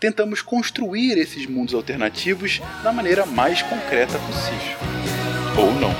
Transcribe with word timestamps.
tentamos 0.00 0.40
construir 0.40 1.18
esses 1.18 1.46
mundos 1.46 1.74
alternativos 1.74 2.62
da 2.82 2.90
maneira 2.90 3.26
mais 3.26 3.60
concreta 3.60 4.18
possível. 4.18 4.78
Ou 5.58 5.72
não. 5.74 5.94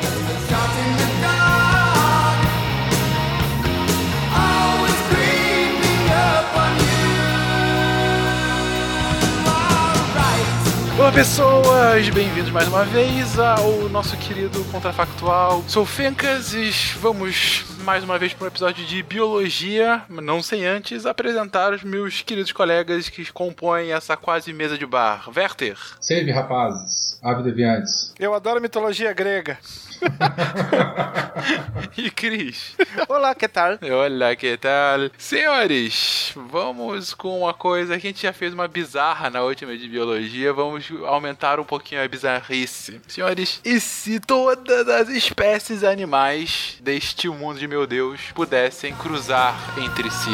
Olá 10.99 11.13
pessoas, 11.13 12.09
bem-vindos 12.11 12.51
mais 12.51 12.69
uma 12.69 12.85
vez 12.85 13.39
ao 13.39 13.89
nosso 13.89 14.17
querido 14.19 14.63
Contrafactual. 14.67 15.65
Sou 15.67 15.85
Fencas 15.85 16.53
e 16.53 16.71
vamos 16.99 17.70
mais 17.85 18.05
uma 18.05 18.19
vez 18.19 18.35
para 18.35 18.45
um 18.45 18.49
episódio 18.49 18.85
de 18.85 19.03
Biologia, 19.03 20.03
não 20.09 20.43
sem 20.43 20.67
antes 20.67 21.07
apresentar 21.07 21.73
os 21.73 21.83
meus 21.83 22.23
queridos 22.23 22.53
colegas 22.53 23.09
que 23.09 23.31
compõem 23.33 23.93
essa 23.93 24.17
quase 24.17 24.53
mesa 24.53 24.77
de 24.77 24.87
bar. 24.87 25.29
Werther. 25.35 25.77
Save, 26.01 26.31
rapazes. 26.31 27.19
Ave 27.23 27.43
deviantes. 27.43 28.15
Eu 28.19 28.35
adoro 28.35 28.61
mitologia 28.61 29.13
grega. 29.13 29.59
e 31.97 32.11
Cris. 32.11 32.77
Olá, 33.09 33.35
que 33.35 33.49
tal? 33.49 33.79
Olá, 33.83 34.35
que 34.35 34.57
tal? 34.57 35.11
Senhores, 35.19 36.33
vamos 36.35 37.15
com 37.15 37.41
uma 37.41 37.55
coisa 37.55 37.99
que 37.99 38.07
a 38.07 38.11
gente 38.11 38.23
já 38.23 38.33
fez 38.33 38.55
uma 38.55 38.69
bizarra 38.69 39.31
na 39.31 39.43
última 39.43 39.77
de 39.77 39.89
biologia, 39.89 40.53
vamos 40.53 40.91
aumentar 41.07 41.61
um 41.61 41.65
pouquinho 41.65 42.03
a 42.03 42.09
bizarrice. 42.09 43.01
Senhores, 43.07 43.61
e 43.65 43.81
se 43.81 44.21
todas 44.21 44.89
as 44.89 45.09
espécies 45.09 45.85
animais 45.85 46.77
deste 46.81 47.29
mundo 47.29 47.59
de 47.59 47.69
meu 47.69 47.87
Deus 47.87 48.21
pudessem 48.35 48.95
cruzar 48.95 49.57
entre 49.79 50.11
si, 50.11 50.31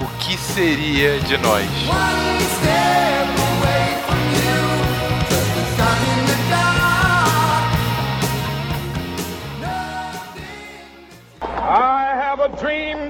o 0.00 0.18
que 0.18 0.36
seria 0.36 1.18
de 1.20 1.36
nós? 1.38 1.66
One 1.88 3.17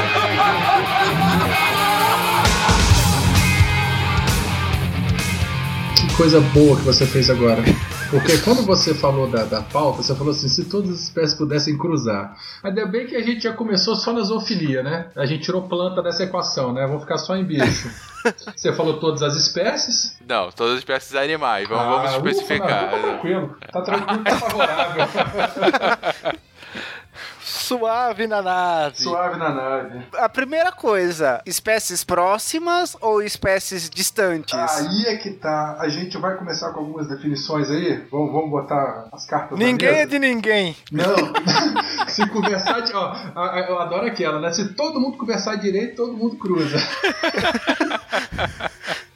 coisa 6.17 6.39
boa 6.39 6.77
que 6.77 6.83
você 6.83 7.05
fez 7.05 7.29
agora. 7.29 7.61
Porque 8.09 8.37
quando 8.39 8.63
você 8.63 8.93
falou 8.93 9.27
da, 9.27 9.43
da 9.43 9.61
pauta, 9.61 10.03
você 10.03 10.13
falou 10.15 10.31
assim, 10.31 10.47
se 10.49 10.65
todas 10.65 10.89
as 10.91 10.99
espécies 11.03 11.33
pudessem 11.33 11.77
cruzar. 11.77 12.35
Ainda 12.63 12.85
bem 12.85 13.07
que 13.07 13.15
a 13.15 13.21
gente 13.21 13.41
já 13.41 13.53
começou 13.53 13.95
só 13.95 14.11
na 14.11 14.21
zoofilia, 14.21 14.83
né? 14.83 15.09
A 15.15 15.25
gente 15.25 15.43
tirou 15.43 15.67
planta 15.67 16.01
dessa 16.01 16.23
equação, 16.23 16.73
né? 16.73 16.85
Vamos 16.85 17.03
ficar 17.03 17.17
só 17.17 17.35
em 17.35 17.43
bicho. 17.43 17.89
Você 18.55 18.71
falou 18.73 18.99
todas 18.99 19.23
as 19.23 19.35
espécies? 19.35 20.17
Não, 20.27 20.51
todas 20.51 20.73
as 20.73 20.79
espécies 20.79 21.15
animais. 21.15 21.67
Vamos, 21.67 21.83
ah, 21.83 22.11
vamos 22.11 22.31
especificar. 22.31 22.87
Ufa, 22.87 22.97
não, 22.97 23.01
tá 23.01 23.07
tranquilo. 23.07 23.57
Tá 23.71 23.81
tranquilo, 23.81 24.23
tá 24.23 24.37
favorável. 24.37 25.07
Suave 27.71 28.27
na 28.27 28.41
nave. 28.41 28.97
Suave 28.97 29.37
na 29.37 29.49
nave. 29.49 30.05
A 30.17 30.27
primeira 30.27 30.73
coisa, 30.73 31.41
espécies 31.45 32.03
próximas 32.03 32.97
ou 32.99 33.23
espécies 33.23 33.89
distantes? 33.89 34.53
Aí 34.53 35.05
é 35.05 35.15
que 35.15 35.31
tá. 35.31 35.77
A 35.79 35.87
gente 35.87 36.17
vai 36.17 36.35
começar 36.35 36.71
com 36.73 36.81
algumas 36.81 37.07
definições 37.07 37.69
aí. 37.69 38.03
Vamos, 38.11 38.33
vamos 38.33 38.49
botar 38.49 39.07
as 39.13 39.25
cartas 39.25 39.57
Ninguém 39.57 40.01
é 40.01 40.05
de 40.05 40.19
ninguém. 40.19 40.75
Não. 40.91 41.15
Se 42.09 42.27
conversar 42.27 42.81
de. 42.81 42.93
Ó, 42.93 43.15
eu 43.69 43.79
adoro 43.79 44.05
aquela, 44.05 44.41
né? 44.41 44.51
Se 44.51 44.73
todo 44.73 44.99
mundo 44.99 45.17
conversar 45.17 45.55
direito, 45.55 45.95
todo 45.95 46.17
mundo 46.17 46.35
cruza. 46.35 46.77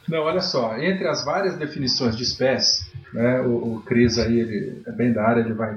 Não, 0.08 0.20
olha 0.20 0.40
só. 0.40 0.78
Entre 0.78 1.06
as 1.06 1.24
várias 1.24 1.56
definições 1.56 2.16
de 2.16 2.22
espécie, 2.22 2.86
né, 3.12 3.40
o, 3.40 3.74
o 3.74 3.82
Cris 3.84 4.18
aí, 4.18 4.38
ele 4.38 4.82
é 4.86 4.92
bem 4.92 5.12
da 5.12 5.26
área, 5.26 5.40
ele 5.40 5.52
vai 5.52 5.74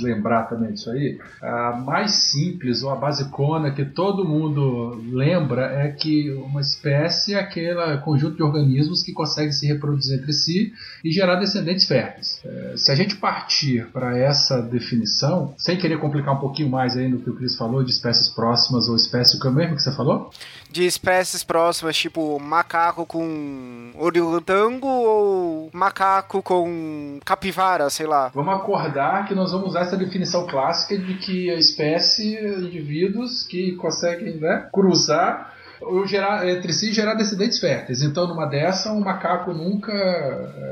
lembrar 0.00 0.44
também 0.44 0.72
disso 0.72 0.90
aí, 0.90 1.18
a 1.42 1.72
mais 1.72 2.12
simples 2.12 2.82
ou 2.82 2.90
a 2.90 2.96
basicona 2.96 3.72
que 3.72 3.84
todo 3.84 4.24
mundo 4.24 5.02
lembra 5.10 5.66
é 5.66 5.88
que 5.88 6.30
uma 6.30 6.60
espécie 6.60 7.34
é 7.34 7.40
aquele 7.40 7.98
conjunto 7.98 8.36
de 8.36 8.42
organismos 8.42 9.02
que 9.02 9.12
consegue 9.12 9.52
se 9.52 9.66
reproduzir 9.66 10.18
entre 10.18 10.32
si 10.32 10.72
e 11.04 11.10
gerar 11.10 11.36
descendentes 11.36 11.86
férteis. 11.86 12.40
É, 12.44 12.74
se 12.76 12.90
a 12.90 12.94
gente 12.94 13.16
partir 13.16 13.86
para 13.92 14.16
essa 14.16 14.62
definição, 14.62 15.54
sem 15.58 15.76
querer 15.76 15.98
complicar 15.98 16.34
um 16.34 16.40
pouquinho 16.40 16.70
mais 16.70 16.96
aí 16.96 17.08
no 17.08 17.20
que 17.20 17.30
o 17.30 17.34
Cris 17.34 17.56
falou 17.56 17.82
de 17.82 17.90
espécies 17.90 18.28
próximas 18.28 18.88
ou 18.88 18.96
espécie, 18.96 19.36
o 19.36 19.40
que 19.40 19.50
mesmo 19.50 19.76
que 19.76 19.82
você 19.82 19.92
falou? 19.92 20.30
De 20.70 20.86
espécies 20.86 21.44
próximas, 21.44 21.96
tipo 21.96 22.38
macaco 22.40 23.04
com 23.04 23.90
orangotango 23.94 24.86
ou 24.86 25.70
macaco 25.72 26.42
com 26.42 27.18
capivara, 27.24 27.90
sei 27.90 28.06
lá. 28.06 28.30
Vamos 28.34 28.54
acordar 28.54 29.26
que 29.26 29.34
nós 29.34 29.52
vamos 29.52 29.70
usar 29.70 29.81
essa 29.82 29.96
definição 29.96 30.46
clássica 30.46 30.96
de 30.96 31.14
que 31.14 31.50
a 31.50 31.54
espécie, 31.54 32.38
indivíduos 32.38 33.42
que 33.46 33.72
conseguem 33.76 34.36
né, 34.38 34.68
cruzar 34.72 35.52
ou 35.80 36.06
gerar 36.06 36.48
entre 36.48 36.72
si 36.72 36.92
gerar 36.92 37.14
descendentes 37.14 37.58
férteis. 37.58 38.02
Então, 38.02 38.26
numa 38.26 38.46
dessa, 38.46 38.92
um 38.92 39.00
macaco 39.00 39.52
nunca, 39.52 39.92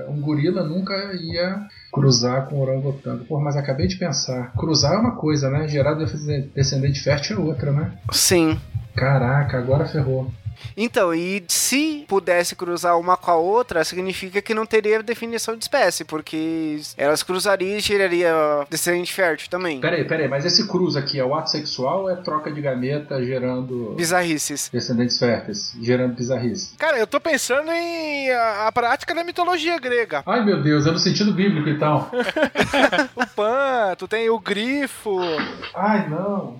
um 0.08 0.20
gorila 0.20 0.62
nunca 0.62 0.94
ia 1.14 1.66
cruzar 1.92 2.48
com 2.48 2.56
o 2.56 2.62
orangotango. 2.62 3.24
Pô, 3.24 3.40
mas 3.40 3.56
acabei 3.56 3.86
de 3.86 3.96
pensar, 3.96 4.52
cruzar 4.52 4.94
é 4.94 4.98
uma 4.98 5.16
coisa, 5.16 5.50
né? 5.50 5.66
Gerar 5.66 5.94
descendente 6.54 7.00
fértil 7.00 7.38
é 7.38 7.40
outra, 7.40 7.72
né? 7.72 7.92
Sim. 8.12 8.58
Caraca, 8.94 9.58
agora 9.58 9.86
ferrou. 9.86 10.30
Então, 10.76 11.14
e 11.14 11.42
se 11.48 12.04
pudesse 12.08 12.54
cruzar 12.56 12.98
uma 12.98 13.16
com 13.16 13.30
a 13.30 13.36
outra, 13.36 13.84
significa 13.84 14.40
que 14.40 14.54
não 14.54 14.66
teria 14.66 15.02
definição 15.02 15.56
de 15.56 15.64
espécie, 15.64 16.04
porque 16.04 16.80
elas 16.96 17.22
cruzariam 17.22 17.78
e 17.78 17.80
geraria 17.80 18.32
descendente 18.68 19.12
fértil 19.12 19.48
também. 19.50 19.80
Peraí, 19.80 20.04
peraí, 20.04 20.28
mas 20.28 20.44
esse 20.44 20.66
cruz 20.68 20.96
aqui 20.96 21.18
é 21.18 21.24
o 21.24 21.34
ato 21.34 21.50
sexual 21.50 22.02
ou 22.02 22.10
é 22.10 22.16
troca 22.16 22.50
de 22.50 22.60
gameta 22.60 23.24
gerando. 23.24 23.94
Bizarrices. 23.96 24.70
Descendentes 24.72 25.18
férteis, 25.18 25.74
gerando 25.80 26.14
bizarrices? 26.14 26.74
Cara, 26.78 26.98
eu 26.98 27.06
tô 27.06 27.20
pensando 27.20 27.70
em 27.70 28.30
a, 28.30 28.68
a 28.68 28.72
prática 28.72 29.14
da 29.14 29.24
mitologia 29.24 29.78
grega. 29.78 30.22
Ai 30.26 30.44
meu 30.44 30.62
Deus, 30.62 30.86
é 30.86 30.90
no 30.90 30.98
sentido 30.98 31.32
bíblico 31.32 31.68
então. 31.68 32.10
o 33.14 33.26
pan, 33.34 33.94
tu 33.96 34.06
tem 34.06 34.28
o 34.30 34.38
grifo. 34.38 35.18
Ai 35.74 36.08
não. 36.08 36.58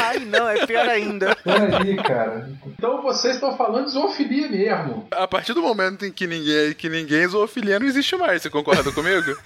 Ai, 0.00 0.18
não, 0.20 0.48
é 0.48 0.66
pior 0.66 0.88
ainda. 0.88 1.36
Peraí, 1.44 1.96
cara. 1.96 2.50
Então 2.66 3.02
vocês 3.02 3.34
estão 3.34 3.56
falando 3.56 3.86
de 3.86 3.92
zoofilia 3.92 4.48
mesmo. 4.48 5.06
A 5.10 5.26
partir 5.26 5.52
do 5.54 5.62
momento 5.62 6.04
em 6.04 6.12
que 6.12 6.26
ninguém, 6.26 6.72
que 6.74 6.88
ninguém 6.88 7.26
zoofilia, 7.28 7.78
não 7.78 7.86
existe 7.86 8.16
mais. 8.16 8.42
Você 8.42 8.50
concorda 8.50 8.90
comigo? 8.92 9.36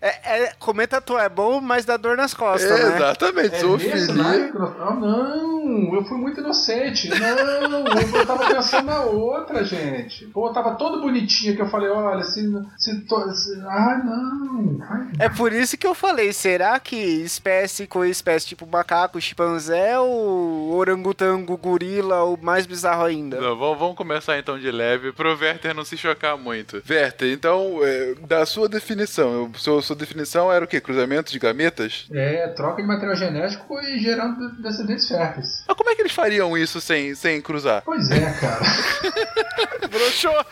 É, 0.00 0.42
é, 0.44 0.52
comer 0.58 0.86
tatu 0.86 1.18
é 1.18 1.28
bom, 1.28 1.60
mas 1.60 1.84
dá 1.84 1.96
dor 1.96 2.16
nas 2.16 2.32
costas, 2.32 2.70
É, 2.70 2.88
né? 2.90 2.96
Exatamente, 2.96 3.54
É 3.56 3.58
zoofilia. 3.58 4.52
Ah, 4.78 4.94
não, 4.94 5.94
eu 5.94 6.04
fui 6.04 6.16
muito 6.16 6.40
inocente. 6.40 7.08
Não, 7.08 7.86
eu 7.86 8.26
tava 8.26 8.54
pensando 8.54 8.86
na 8.86 9.00
outra, 9.02 9.64
gente. 9.64 10.26
Pô, 10.26 10.48
eu 10.48 10.52
tava 10.52 10.76
todo 10.76 11.00
bonitinho 11.00 11.56
que 11.56 11.62
eu 11.62 11.68
falei, 11.68 11.90
olha, 11.90 12.22
se. 12.22 12.40
se, 12.78 13.00
to, 13.02 13.30
se 13.32 13.60
ah, 13.62 14.00
não. 14.04 14.78
Ai, 14.88 15.08
É 15.18 15.28
por 15.28 15.52
isso 15.52 15.76
que 15.76 15.86
eu 15.86 15.94
falei, 15.94 16.32
será 16.32 16.78
que 16.78 16.96
espécie 16.96 17.86
com 17.86 18.04
espécie 18.04 18.46
tipo 18.46 18.66
macaco, 18.66 19.20
chimpanzé 19.20 19.79
ou 19.98 20.72
orangotango, 20.74 21.56
gorila 21.56 22.22
ou 22.24 22.36
mais 22.40 22.66
bizarro 22.66 23.04
ainda? 23.04 23.40
Não, 23.40 23.56
vamos, 23.56 23.96
começar 23.96 24.38
então 24.38 24.58
de 24.58 24.70
leve 24.70 25.12
pro 25.12 25.36
Werther 25.38 25.74
não 25.74 25.84
se 25.84 25.96
chocar 25.96 26.36
muito. 26.36 26.82
Werther, 26.88 27.32
então, 27.32 27.78
é, 27.82 28.14
da 28.26 28.44
sua 28.46 28.68
definição, 28.68 29.32
eu- 29.32 29.50
sua, 29.54 29.82
sua 29.82 29.96
definição 29.96 30.50
era 30.52 30.64
o 30.64 30.68
quê? 30.68 30.80
Cruzamento 30.80 31.32
de 31.32 31.38
gametas? 31.38 32.06
É, 32.12 32.48
troca 32.48 32.82
de 32.82 32.88
material 32.88 33.16
genético 33.16 33.78
e 33.80 33.98
gerando 33.98 34.50
descendentes 34.62 35.06
férteis. 35.08 35.64
Mas 35.66 35.76
como 35.76 35.90
é 35.90 35.94
que 35.94 36.02
eles 36.02 36.12
fariam 36.12 36.56
isso 36.56 36.80
sem, 36.80 37.14
sem 37.14 37.40
cruzar? 37.40 37.82
Pois 37.84 38.10
é, 38.10 38.32
cara. 38.40 38.60
Broxou! 39.90 40.44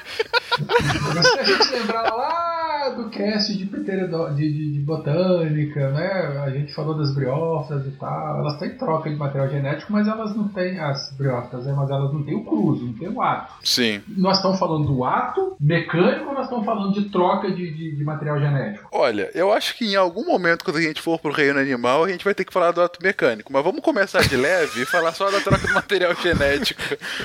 Se 1.22 1.38
a 1.38 1.44
gente 1.44 1.70
lembrar 1.72 2.02
lá 2.14 2.88
do 2.96 3.08
cast 3.10 3.56
de, 3.56 3.64
de, 3.64 4.08
de- 4.34 4.72
de 4.72 4.80
botânica, 4.80 5.90
né? 5.90 6.42
A 6.44 6.50
gente 6.50 6.72
falou 6.74 6.96
das 6.96 7.14
briófitas 7.14 7.86
e 7.86 7.90
tal. 7.92 8.38
Elas 8.40 8.58
têm 8.58 8.70
troca 8.76 9.08
de 9.10 9.16
material 9.18 9.48
genético, 9.48 9.92
mas 9.92 10.06
elas 10.08 10.34
não 10.34 10.48
têm 10.48 10.78
as 10.80 11.10
briófitas, 11.12 11.66
né? 11.66 11.74
mas 11.76 11.90
elas 11.90 12.12
não 12.12 12.22
têm 12.22 12.34
o 12.36 12.44
cruzo, 12.44 12.84
não 12.86 12.92
tem 12.94 13.08
o 13.08 13.20
ato. 13.22 13.52
Sim. 13.64 14.00
Nós 14.08 14.36
estamos 14.36 14.58
falando 14.58 14.86
do 14.86 15.04
ato 15.04 15.56
mecânico 15.60 16.26
ou 16.28 16.34
nós 16.34 16.44
estamos 16.44 16.64
falando 16.64 16.92
de 16.92 17.08
troca 17.10 17.50
de, 17.50 17.70
de- 17.70 17.96
de 17.96 18.04
material 18.04 18.38
genético? 18.38 18.88
Olha, 18.92 19.30
eu 19.34 19.52
acho 19.52 19.76
que 19.76 19.84
em 19.92 19.96
algum 19.96 20.24
momento, 20.24 20.64
quando 20.64 20.76
a 20.76 20.82
gente 20.82 21.00
for 21.02 21.18
pro 21.18 21.32
reino 21.32 21.58
animal, 21.58 22.04
a 22.04 22.08
gente 22.08 22.24
vai 22.24 22.34
ter 22.34 22.44
que 22.44 22.52
falar 22.52 22.70
do 22.72 22.80
ato 22.82 22.98
mecânico. 23.02 23.52
Mas 23.52 23.64
vamos 23.64 23.80
começar 23.80 24.20
de 24.22 24.36
leve 24.36 24.82
e 24.82 24.86
falar 24.86 25.12
só 25.12 25.30
da 25.30 25.40
troca 25.40 25.66
do 25.66 25.74
material 25.74 26.14
genético. 26.20 26.80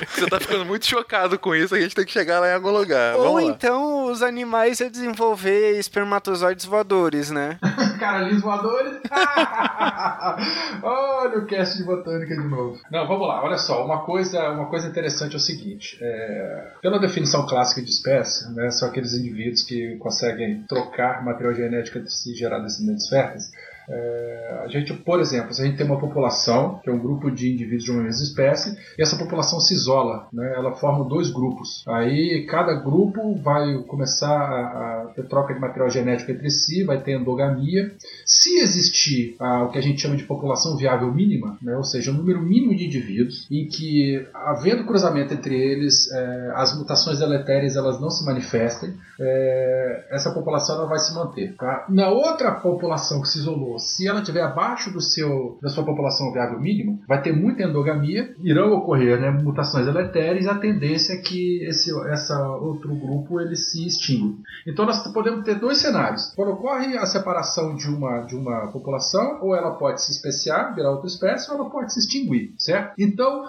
Você 0.08 0.26
tá 0.26 0.40
ficando 0.40 0.64
muito 0.64 0.86
chocado 0.86 1.38
com 1.38 1.54
isso, 1.54 1.74
a 1.74 1.80
gente 1.80 1.94
tem 1.94 2.04
que 2.04 2.12
chegar 2.12 2.40
lá 2.40 2.50
em 2.50 2.54
algum 2.54 2.70
lugar. 2.70 3.16
Ou 3.16 3.24
Vamos 3.24 3.44
lá. 3.44 3.50
então 3.50 4.04
os 4.10 4.22
animais 4.22 4.80
iam 4.80 4.90
desenvolver 4.90 5.78
espermatozoides 5.78 6.64
voadores, 6.64 7.30
né? 7.30 7.58
Caralhinhos 7.98 8.42
voadores. 8.42 8.98
olha 10.82 11.38
o 11.38 11.46
cast 11.46 11.82
botânica 11.84 12.34
de 12.34 12.48
novo. 12.48 12.80
Não, 12.90 13.06
vamos 13.06 13.26
lá. 13.28 13.42
Olha 13.44 13.56
só, 13.56 13.84
uma 13.84 14.04
coisa, 14.04 14.50
uma 14.50 14.66
coisa 14.66 14.88
interessante 14.88 15.34
é 15.34 15.36
o 15.36 15.40
seguinte: 15.40 15.98
é, 16.00 16.72
pela 16.80 16.98
definição 16.98 17.46
clássica 17.46 17.82
de 17.82 17.90
espécie, 17.90 18.52
né, 18.54 18.70
são 18.70 18.88
aqueles 18.88 19.14
indivíduos 19.14 19.62
que 19.62 19.96
conseguem 19.96 20.64
trocar 20.68 21.24
material 21.24 21.54
genético 21.54 21.98
entre 21.98 22.10
si 22.10 22.32
e 22.32 22.36
gerar 22.36 22.58
descendentes 22.60 23.08
férteis. 23.08 23.50
É, 23.88 24.62
a 24.64 24.68
gente, 24.68 24.94
por 24.94 25.20
exemplo, 25.20 25.52
se 25.52 25.62
a 25.62 25.64
gente 25.64 25.76
tem 25.76 25.86
uma 25.86 25.98
população, 25.98 26.80
que 26.82 26.88
é 26.88 26.92
um 26.92 26.98
grupo 26.98 27.30
de 27.30 27.52
indivíduos 27.52 27.84
de 27.84 27.90
uma 27.90 28.02
mesma 28.02 28.22
espécie, 28.22 28.76
e 28.98 29.02
essa 29.02 29.16
população 29.16 29.60
se 29.60 29.74
isola, 29.74 30.28
né? 30.32 30.54
ela 30.56 30.72
forma 30.72 31.04
dois 31.04 31.30
grupos. 31.30 31.84
Aí 31.86 32.46
cada 32.48 32.74
grupo 32.74 33.34
vai 33.36 33.82
começar 33.86 34.30
a, 34.30 35.02
a 35.02 35.06
ter 35.14 35.26
troca 35.28 35.54
de 35.54 35.60
material 35.60 35.90
genético 35.90 36.30
entre 36.30 36.50
si, 36.50 36.84
vai 36.84 37.00
ter 37.00 37.18
endogamia. 37.18 37.94
Se 38.24 38.58
existir 38.58 39.36
ah, 39.38 39.64
o 39.64 39.70
que 39.70 39.78
a 39.78 39.82
gente 39.82 40.00
chama 40.00 40.16
de 40.16 40.24
população 40.24 40.76
viável 40.76 41.12
mínima, 41.12 41.58
né? 41.60 41.76
ou 41.76 41.84
seja, 41.84 42.10
um 42.10 42.14
número 42.14 42.40
mínimo 42.40 42.74
de 42.74 42.86
indivíduos, 42.86 43.46
em 43.50 43.66
que, 43.66 44.26
havendo 44.32 44.84
cruzamento 44.84 45.34
entre 45.34 45.54
eles, 45.54 46.10
eh, 46.10 46.52
as 46.54 46.76
mutações 46.76 47.18
deletérias 47.18 47.76
elas 47.76 48.00
não 48.00 48.10
se 48.10 48.24
manifestem, 48.24 48.94
eh, 49.20 50.06
essa 50.10 50.30
população 50.30 50.76
ela 50.76 50.86
vai 50.86 50.98
se 50.98 51.14
manter. 51.14 51.54
tá? 51.56 51.86
Na 51.88 52.08
outra 52.08 52.52
população 52.52 53.20
que 53.20 53.28
se 53.28 53.38
isolou, 53.38 53.73
se 53.78 54.06
ela 54.06 54.20
estiver 54.20 54.42
abaixo 54.42 54.90
do 54.90 55.00
seu, 55.00 55.58
da 55.62 55.68
sua 55.68 55.84
população 55.84 56.32
viável 56.32 56.60
mínima, 56.60 56.98
vai 57.06 57.20
ter 57.22 57.32
muita 57.32 57.62
endogamia, 57.62 58.34
irão 58.42 58.72
ocorrer 58.72 59.20
né, 59.20 59.30
mutações 59.30 59.86
deletérias 59.86 60.44
e 60.44 60.48
a 60.48 60.54
tendência 60.54 61.14
é 61.14 61.16
que 61.18 61.64
esse 61.64 61.90
essa 62.08 62.48
outro 62.56 62.94
grupo 62.94 63.40
ele 63.40 63.56
se 63.56 63.86
extingue. 63.86 64.42
Então 64.66 64.84
nós 64.84 65.06
podemos 65.12 65.44
ter 65.44 65.56
dois 65.56 65.78
cenários. 65.78 66.32
Quando 66.34 66.52
ocorre 66.52 66.96
a 66.96 67.06
separação 67.06 67.76
de 67.76 67.88
uma, 67.88 68.20
de 68.20 68.34
uma 68.34 68.68
população, 68.68 69.38
ou 69.42 69.54
ela 69.54 69.72
pode 69.72 70.02
se 70.02 70.12
especiar, 70.12 70.74
virar 70.74 70.90
outra 70.90 71.06
espécie, 71.06 71.50
ou 71.50 71.58
ela 71.58 71.70
pode 71.70 71.92
se 71.92 72.00
extinguir, 72.00 72.54
certo? 72.58 72.94
Então, 72.98 73.44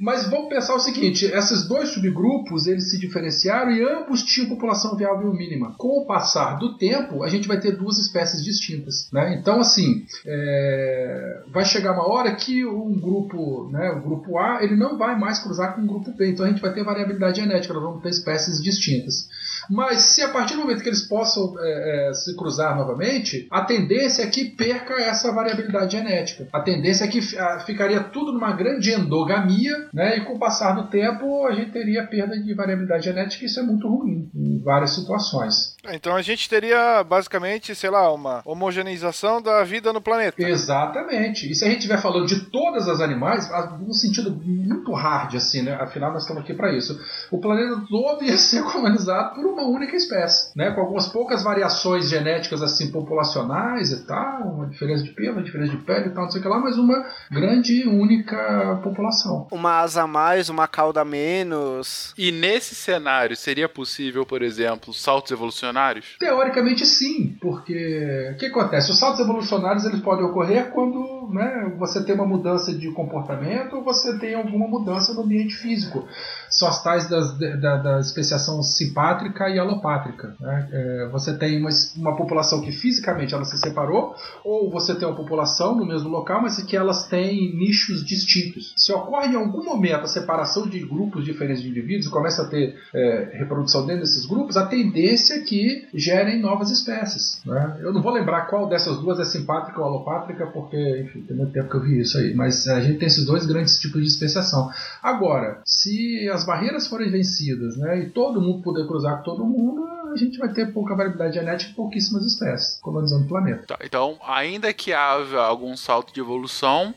mas 0.00 0.28
vamos 0.30 0.48
pensar 0.48 0.74
o 0.74 0.80
seguinte: 0.80 1.26
esses 1.26 1.68
dois 1.68 1.90
subgrupos 1.90 2.66
eles 2.66 2.90
se 2.90 2.98
diferenciaram 2.98 3.70
e 3.70 3.82
ambos 3.82 4.22
tinham 4.22 4.48
população 4.48 4.96
viável 4.96 5.32
mínima. 5.32 5.74
Com 5.76 6.00
o 6.00 6.06
passar 6.06 6.58
do 6.58 6.78
tempo, 6.78 7.22
a 7.22 7.28
gente 7.28 7.46
vai 7.46 7.60
ter 7.60 7.76
duas 7.76 7.98
espécies 7.98 8.42
distintas. 8.42 9.10
Né? 9.12 9.36
Então, 9.38 9.60
assim, 9.60 10.06
é, 10.26 11.42
vai 11.52 11.64
chegar 11.64 11.92
uma 11.92 12.08
hora 12.08 12.34
que 12.34 12.64
um 12.64 12.98
grupo, 12.98 13.68
né, 13.70 13.90
o 13.90 14.00
grupo 14.00 14.38
A, 14.38 14.62
ele 14.62 14.74
não 14.74 14.96
vai 14.96 15.18
mais 15.18 15.38
cruzar 15.38 15.74
com 15.74 15.82
o 15.82 15.86
grupo 15.86 16.12
B. 16.12 16.30
Então 16.30 16.46
a 16.46 16.48
gente 16.48 16.62
vai 16.62 16.72
ter 16.72 16.82
variabilidade 16.82 17.40
genética, 17.40 17.74
nós 17.74 17.82
vamos 17.82 18.02
ter 18.02 18.08
espécies 18.08 18.62
distintas. 18.62 19.28
Mas 19.68 20.02
se 20.02 20.22
a 20.22 20.28
partir 20.28 20.54
do 20.54 20.60
momento 20.60 20.82
que 20.82 20.88
eles 20.88 21.02
possam 21.02 21.54
é, 21.58 22.10
é, 22.10 22.14
se 22.14 22.36
cruzar 22.36 22.76
novamente, 22.76 23.46
a 23.50 23.62
tendência 23.62 24.22
é 24.22 24.26
que 24.26 24.44
perca 24.44 24.94
essa 24.94 25.32
variabilidade 25.32 25.92
genética. 25.92 26.48
A 26.52 26.60
tendência 26.60 27.04
é 27.04 27.08
que 27.08 27.20
ficaria 27.64 28.00
tudo 28.00 28.32
numa 28.32 28.52
grande 28.52 28.92
endogamia, 28.92 29.88
né? 29.92 30.18
E 30.18 30.24
com 30.24 30.34
o 30.34 30.38
passar 30.38 30.72
do 30.72 30.88
tempo 30.88 31.46
a 31.46 31.52
gente 31.52 31.70
teria 31.72 32.06
perda 32.06 32.38
de 32.38 32.54
variabilidade 32.54 33.04
genética, 33.04 33.44
e 33.44 33.46
isso 33.46 33.60
é 33.60 33.62
muito 33.62 33.88
ruim 33.88 34.30
em 34.34 34.62
várias 34.62 34.94
situações. 34.94 35.76
Então 35.92 36.14
a 36.14 36.22
gente 36.22 36.48
teria 36.48 37.02
basicamente, 37.02 37.74
sei 37.74 37.90
lá, 37.90 38.12
uma 38.12 38.42
homogeneização 38.44 39.40
da 39.40 39.64
vida 39.64 39.92
no 39.92 40.00
planeta. 40.00 40.42
Exatamente. 40.42 41.50
E 41.50 41.54
se 41.54 41.64
a 41.64 41.68
gente 41.68 41.78
estiver 41.78 42.00
falando 42.00 42.26
de 42.26 42.50
todas 42.50 42.88
as 42.88 43.00
animais, 43.00 43.48
num 43.80 43.92
sentido 43.92 44.30
muito 44.30 44.92
hard, 44.92 45.34
assim, 45.36 45.62
né? 45.62 45.74
Afinal, 45.74 46.12
nós 46.12 46.22
estamos 46.22 46.42
aqui 46.42 46.54
para 46.54 46.72
isso. 46.72 46.98
O 47.30 47.40
planeta 47.40 47.82
todo 47.88 48.24
ia 48.24 48.36
ser 48.36 48.62
colonizado 48.70 49.34
por 49.34 49.46
uma 49.60 49.68
única 49.68 49.96
espécie, 49.96 50.50
né? 50.56 50.70
Com 50.70 50.80
algumas 50.80 51.08
poucas 51.08 51.42
variações 51.42 52.08
genéticas, 52.08 52.62
assim, 52.62 52.90
populacionais 52.90 53.92
e 53.92 54.06
tal, 54.06 54.42
uma 54.42 54.66
diferença 54.66 55.04
de 55.04 55.10
pelo, 55.10 55.32
uma 55.32 55.42
diferença 55.42 55.70
de 55.70 55.78
pele 55.78 56.08
e 56.08 56.10
tal, 56.10 56.24
não 56.24 56.30
sei 56.30 56.40
o 56.40 56.42
que 56.42 56.48
lá, 56.48 56.58
mas 56.58 56.78
uma 56.78 57.04
grande 57.30 57.82
e 57.82 57.86
única 57.86 58.80
população. 58.82 59.46
Uma 59.50 59.80
asa 59.80 60.02
a 60.02 60.06
mais, 60.06 60.48
uma 60.48 60.66
cauda 60.66 61.02
a 61.02 61.04
menos. 61.04 62.14
E 62.16 62.32
nesse 62.32 62.74
cenário, 62.74 63.36
seria 63.36 63.68
possível, 63.68 64.24
por 64.24 64.42
exemplo, 64.42 64.92
saltos 64.92 65.32
evolucionários? 65.32 66.16
Teoricamente 66.18 66.86
sim, 66.86 67.36
porque 67.40 68.30
o 68.34 68.36
que 68.38 68.46
acontece? 68.46 68.90
Os 68.90 68.98
saltos 68.98 69.20
evolucionários 69.20 69.84
eles 69.84 70.00
podem 70.00 70.24
ocorrer 70.24 70.70
quando 70.70 71.28
né, 71.32 71.72
você 71.78 72.04
tem 72.04 72.14
uma 72.14 72.26
mudança 72.26 72.72
de 72.72 72.90
comportamento 72.92 73.76
ou 73.76 73.84
você 73.84 74.18
tem 74.18 74.34
alguma 74.34 74.66
mudança 74.66 75.12
no 75.14 75.22
ambiente 75.22 75.54
físico. 75.54 76.06
São 76.50 76.68
as 76.68 76.82
tais 76.82 77.08
das, 77.08 77.36
da, 77.38 77.76
da 77.76 78.00
especiação 78.00 78.62
simpátrica 78.62 79.48
e 79.48 79.58
alopátrica. 79.58 80.34
Né? 80.40 80.68
É, 80.72 81.08
você 81.10 81.36
tem 81.36 81.58
uma, 81.60 81.70
uma 81.96 82.16
população 82.16 82.60
que 82.60 82.72
fisicamente 82.72 83.34
ela 83.34 83.44
se 83.44 83.58
separou, 83.58 84.14
ou 84.44 84.70
você 84.70 84.94
tem 84.94 85.06
uma 85.06 85.16
população 85.16 85.76
no 85.76 85.86
mesmo 85.86 86.08
local, 86.08 86.42
mas 86.42 86.60
que 86.62 86.76
elas 86.76 87.06
têm 87.08 87.54
nichos 87.56 88.04
distintos. 88.04 88.74
Se 88.76 88.92
ocorre 88.92 89.28
em 89.28 89.36
algum 89.36 89.64
momento 89.64 90.04
a 90.04 90.08
separação 90.08 90.68
de 90.68 90.80
grupos 90.80 91.24
diferentes 91.24 91.62
de 91.62 91.68
indivíduos 91.68 92.08
começa 92.08 92.42
a 92.42 92.48
ter 92.48 92.76
é, 92.94 93.30
reprodução 93.34 93.86
dentro 93.86 94.02
desses 94.02 94.26
grupos, 94.26 94.56
a 94.56 94.66
tendência 94.66 95.34
é 95.34 95.40
que 95.40 95.88
gerem 95.94 96.40
novas 96.40 96.70
espécies. 96.70 97.40
Né? 97.44 97.78
Eu 97.80 97.92
não 97.92 98.02
vou 98.02 98.12
lembrar 98.12 98.42
qual 98.46 98.68
dessas 98.68 98.98
duas 98.98 99.18
é 99.18 99.24
simpátrica 99.24 99.80
ou 99.80 99.86
alopátrica, 99.86 100.46
porque, 100.46 101.00
enfim, 101.04 101.22
tem 101.22 101.36
muito 101.36 101.52
tempo 101.52 101.70
que 101.70 101.76
eu 101.76 101.82
vi 101.82 102.00
isso 102.00 102.18
aí. 102.18 102.34
Mas 102.34 102.66
a 102.68 102.80
gente 102.80 102.98
tem 102.98 103.06
esses 103.06 103.24
dois 103.24 103.46
grandes 103.46 103.78
tipos 103.78 104.00
de 104.02 104.08
especiação. 104.08 104.68
Agora, 105.02 105.60
se 105.64 106.28
as 106.28 106.39
barreiras 106.44 106.86
forem 106.86 107.10
vencidas 107.10 107.76
né, 107.76 108.00
e 108.00 108.10
todo 108.10 108.40
mundo 108.40 108.62
puder 108.62 108.86
cruzar 108.86 109.18
com 109.18 109.22
todo 109.24 109.44
mundo, 109.44 109.86
a 110.12 110.16
gente 110.16 110.38
vai 110.38 110.52
ter 110.52 110.72
pouca 110.72 110.94
variabilidade 110.94 111.34
genética 111.34 111.72
e 111.72 111.74
pouquíssimas 111.74 112.24
espécies 112.26 112.78
colonizando 112.80 113.24
o 113.24 113.28
planeta. 113.28 113.66
Tá, 113.66 113.78
então, 113.84 114.18
ainda 114.26 114.72
que 114.72 114.92
haja 114.92 115.40
algum 115.40 115.76
salto 115.76 116.12
de 116.12 116.20
evolução, 116.20 116.94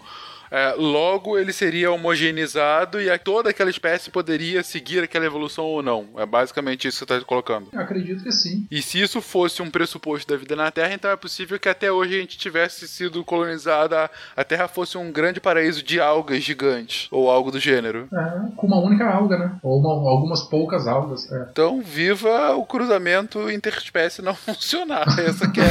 é, 0.54 0.76
logo 0.78 1.38
ele 1.38 1.52
seria 1.52 1.92
homogeneizado 1.92 3.02
e 3.02 3.10
a- 3.10 3.18
toda 3.18 3.50
aquela 3.50 3.70
espécie 3.70 4.10
poderia 4.12 4.62
seguir 4.64 5.04
aquela 5.04 5.26
evolução 5.26 5.66
ou 5.66 5.82
não. 5.82 6.08
É 6.18 6.26
basicamente 6.26 6.88
isso 6.88 7.00
que 7.04 7.08
você 7.12 7.14
está 7.16 7.26
colocando. 7.28 7.70
Eu 7.74 7.80
acredito 7.82 8.24
que 8.24 8.32
sim. 8.32 8.68
E 8.70 8.82
se 8.82 9.02
isso 9.02 9.20
fosse 9.22 9.62
um 9.62 9.70
pressuposto 9.72 10.32
da 10.32 10.38
vida 10.38 10.56
na 10.56 10.70
Terra, 10.72 10.94
então 10.94 11.10
é 11.10 11.16
possível 11.16 11.60
que 11.60 11.68
até 11.70 11.92
hoje 11.92 12.16
a 12.18 12.22
gente 12.22 12.38
tivesse 12.38 12.88
sido 12.88 13.24
colonizada, 13.24 14.10
a 14.36 14.44
Terra 14.44 14.68
fosse 14.68 14.98
um 14.98 15.12
grande 15.12 15.40
paraíso 15.40 15.82
de 15.82 16.00
algas 16.00 16.44
gigantes, 16.44 17.08
ou 17.12 17.30
algo 17.32 17.50
do 17.52 17.60
gênero. 17.60 18.08
É, 18.14 18.56
com 18.56 18.68
uma 18.68 18.78
única 18.80 19.08
alga, 19.10 19.38
né? 19.38 19.56
Ou 19.64 19.80
uma- 19.80 20.12
algumas 20.12 20.42
poucas 20.44 20.88
algas. 20.88 21.32
é. 21.32 21.48
Então, 21.52 21.82
viva 21.82 22.56
o 22.56 22.66
cruzamento 22.66 23.50
interespécie 23.50 24.22
não 24.22 24.36
funcionar. 24.54 25.06
Essa 25.20 25.50
que 25.50 25.60
é 25.60 25.64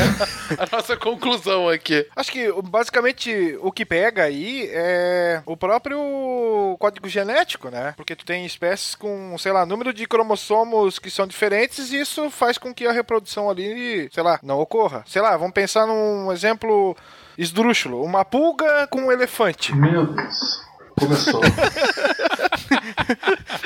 a 0.59 0.77
nossa 0.77 0.97
conclusão 0.97 1.69
aqui. 1.69 2.07
Acho 2.17 2.33
que 2.33 2.51
basicamente 2.65 3.57
o 3.61 3.71
que 3.71 3.85
pega 3.85 4.25
aí 4.25 4.72
é 4.73 5.43
o 5.47 5.57
próprio 5.57 6.77
código 6.79 7.09
genético, 7.09 7.69
né? 7.69 7.95
Porque 7.97 8.17
tu 8.17 8.25
tem 8.25 8.45
espécies 8.47 8.95
com, 8.95 9.37
sei 9.39 9.53
lá, 9.53 9.67
número 9.67 9.93
de 9.93 10.07
cromossomos 10.07 10.99
que 10.99 11.11
são 11.11 11.27
diferentes 11.27 11.93
e 11.93 12.01
isso 12.01 12.31
faz 12.31 12.59
com 12.59 12.75
que 12.75 12.87
a 12.87 12.93
reprodução 12.93 13.51
ali, 13.51 14.09
sei 14.13 14.23
lá, 14.23 14.39
não 14.43 14.59
ocorra. 14.59 15.05
Sei 15.07 15.21
lá, 15.23 15.37
vamos 15.37 15.53
pensar 15.53 15.87
num 15.87 16.33
exemplo 16.33 16.97
esdrúxulo. 17.37 18.03
Uma 18.03 18.25
pulga 18.25 18.87
com 18.89 19.03
um 19.03 19.13
elefante. 19.13 19.75
Meu 19.75 20.07
Deus. 20.07 20.73
Começou. 20.99 21.41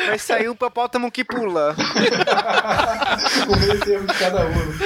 Vai 0.07 0.19
sair 0.19 0.49
o 0.49 0.55
papótamo 0.55 1.11
que 1.11 1.25
pula. 1.25 1.75
o 3.49 3.57
meio 3.57 3.81
termo 3.81 4.07
de 4.07 4.15
cada 4.15 4.47
um. 4.47 4.79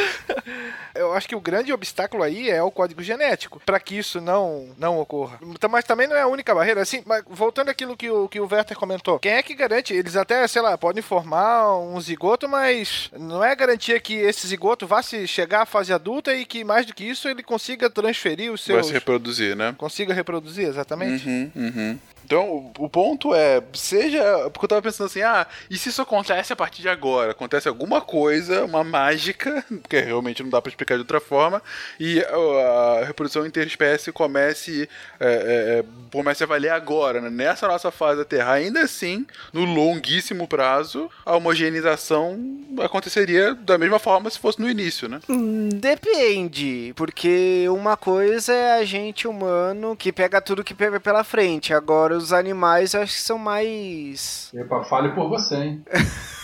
Eu 1.01 1.15
acho 1.15 1.29
que 1.29 1.35
o 1.35 1.41
grande 1.41 1.73
obstáculo 1.73 2.23
aí 2.23 2.51
é 2.51 2.63
o 2.63 2.71
código 2.71 3.03
genético, 3.03 3.61
para 3.65 3.81
que 3.81 3.97
isso 3.97 4.21
não 4.21 4.69
não 4.79 4.99
ocorra. 4.99 5.39
Então, 5.43 5.71
Mas 5.71 5.85
também 5.85 6.07
não 6.07 6.17
é 6.17 6.23
a 6.23 6.27
única 6.27 6.55
barreira. 6.55 6.83
Assim, 6.83 7.03
voltando 7.29 7.71
àquilo 7.71 7.97
que 7.97 8.11
o, 8.11 8.29
que 8.29 8.41
o 8.41 8.49
Werther 8.51 8.77
comentou, 8.77 9.19
quem 9.19 9.33
é 9.33 9.43
que 9.43 9.55
garante? 9.55 9.95
Eles 9.95 10.17
até, 10.17 10.47
sei 10.47 10.63
lá, 10.63 10.77
podem 10.77 11.03
formar 11.03 11.77
um 11.79 12.01
zigoto, 12.01 12.49
mas 12.49 13.11
não 13.19 13.43
é 13.43 13.55
garantia 13.55 13.99
que 14.01 14.15
esse 14.15 14.47
zigoto 14.47 14.87
vá 14.87 15.03
se 15.03 15.27
chegar 15.27 15.63
à 15.63 15.67
fase 15.67 15.93
adulta 15.93 16.35
e 16.35 16.45
que 16.45 16.65
mais 16.65 16.87
do 16.87 16.95
que 16.95 17.05
isso 17.05 17.29
ele 17.29 17.43
consiga 17.43 17.89
transferir 17.89 18.53
os 18.53 18.67
Vai 18.67 18.77
seus. 18.77 18.87
se 18.89 18.93
reproduzir, 18.93 19.57
né? 19.57 19.75
Consiga 19.79 20.13
reproduzir, 20.13 20.67
exatamente. 20.67 21.27
Uhum, 21.29 21.51
uhum. 21.55 21.99
Então, 22.31 22.73
o, 22.79 22.89
ponto 22.89 23.35
é, 23.35 23.61
seja. 23.73 24.23
Porque 24.51 24.65
eu 24.65 24.69
tava 24.69 24.83
pensando 24.83 25.09
assim, 25.09 25.21
ah, 25.21 25.45
e 25.69 25.77
se 25.77 25.89
isso 25.89 26.01
acontece 26.01 26.53
a 26.53 26.57
partir 26.57 26.81
de 26.81 26.89
agora? 26.89 27.33
Acontece 27.33 27.67
alguma 27.67 28.01
coisa, 28.01 28.65
uma 28.65 28.85
mágica, 28.85 29.65
porque 29.83 29.99
realmente 29.99 30.41
não 30.41 30.49
dá 30.49 30.63
pra 30.63 30.71
explicar 30.71 30.95
de 30.95 31.01
outra 31.01 31.19
forma, 31.19 31.61
e 31.99 32.21
a 32.21 33.05
reprodução 33.05 33.45
interespécie 33.45 34.13
comece, 34.13 34.89
é, 35.19 35.27
é, 35.27 35.79
é, 35.81 35.85
comece 36.13 36.45
a 36.45 36.47
valer 36.47 36.71
agora, 36.71 37.21
né? 37.21 37.31
Nessa 37.31 37.67
nossa 37.67 37.91
fase 37.91 38.19
da 38.19 38.25
Terra. 38.25 38.53
Ainda 38.53 38.83
assim, 38.83 39.27
no 39.53 39.65
longuíssimo 39.65 40.47
prazo, 40.47 41.11
a 41.27 41.35
homogeneização 41.35 42.39
aconteceria 42.81 43.57
da 43.57 43.77
mesma 43.77 43.99
forma 43.99 44.31
se 44.31 44.39
fosse 44.39 44.61
no 44.61 44.71
início, 44.71 45.09
né? 45.09 45.19
Hum, 45.29 45.69
Depende, 45.69 46.93
porque 46.95 47.67
uma 47.71 47.97
coisa 47.97 48.53
é 48.53 48.79
a 48.79 48.85
gente 48.85 49.27
humano 49.27 49.97
que 49.97 50.13
pega 50.13 50.41
tudo 50.41 50.63
que 50.63 50.75
pega 50.75 51.01
pela 51.01 51.25
frente. 51.25 51.75
Agora, 51.75 52.20
os 52.25 52.33
animais 52.33 52.95
eu 52.95 53.03
acho 53.03 53.15
que 53.15 53.23
são 53.23 53.39
mais. 53.39 54.51
Epa, 54.55 54.85
fale 54.85 55.11
por 55.11 55.29
você, 55.29 55.57
hein? 55.57 55.85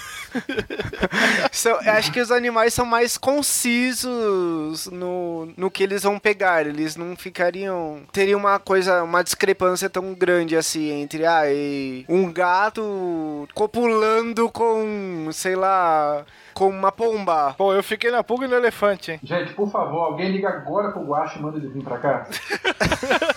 Acho 1.87 2.13
que 2.13 2.21
os 2.21 2.31
animais 2.31 2.75
são 2.75 2.85
mais 2.85 3.17
concisos 3.17 4.87
no, 4.89 5.49
no 5.57 5.71
que 5.71 5.83
eles 5.83 6.03
vão 6.03 6.19
pegar. 6.19 6.67
Eles 6.67 6.97
não 6.97 7.17
ficariam. 7.17 8.03
Teria 8.13 8.37
uma 8.37 8.59
coisa, 8.59 9.03
uma 9.03 9.23
discrepância 9.23 9.89
tão 9.89 10.15
grande 10.15 10.57
assim 10.57 10.91
entre 10.91 11.25
ah, 11.25 11.51
e 11.51 12.05
um 12.09 12.33
gato 12.33 13.49
copulando 13.55 14.51
com, 14.51 15.29
sei 15.33 15.57
lá, 15.57 16.25
com 16.53 16.69
uma 16.69 16.93
pomba. 16.93 17.55
Pô, 17.57 17.73
eu 17.73 17.83
fiquei 17.83 18.11
na 18.11 18.23
pulga 18.23 18.47
e 18.47 18.49
no 18.49 18.57
elefante, 18.57 19.13
hein? 19.13 19.21
Gente, 19.23 19.53
por 19.55 19.71
favor, 19.71 20.05
alguém 20.05 20.31
liga 20.33 20.49
agora 20.49 20.93
pro 20.93 21.05
Guache 21.05 21.39
e 21.39 21.43
manda 21.43 21.59
ele 21.59 21.69
vir 21.69 21.85
pra 21.85 21.99
cá. 21.99 22.27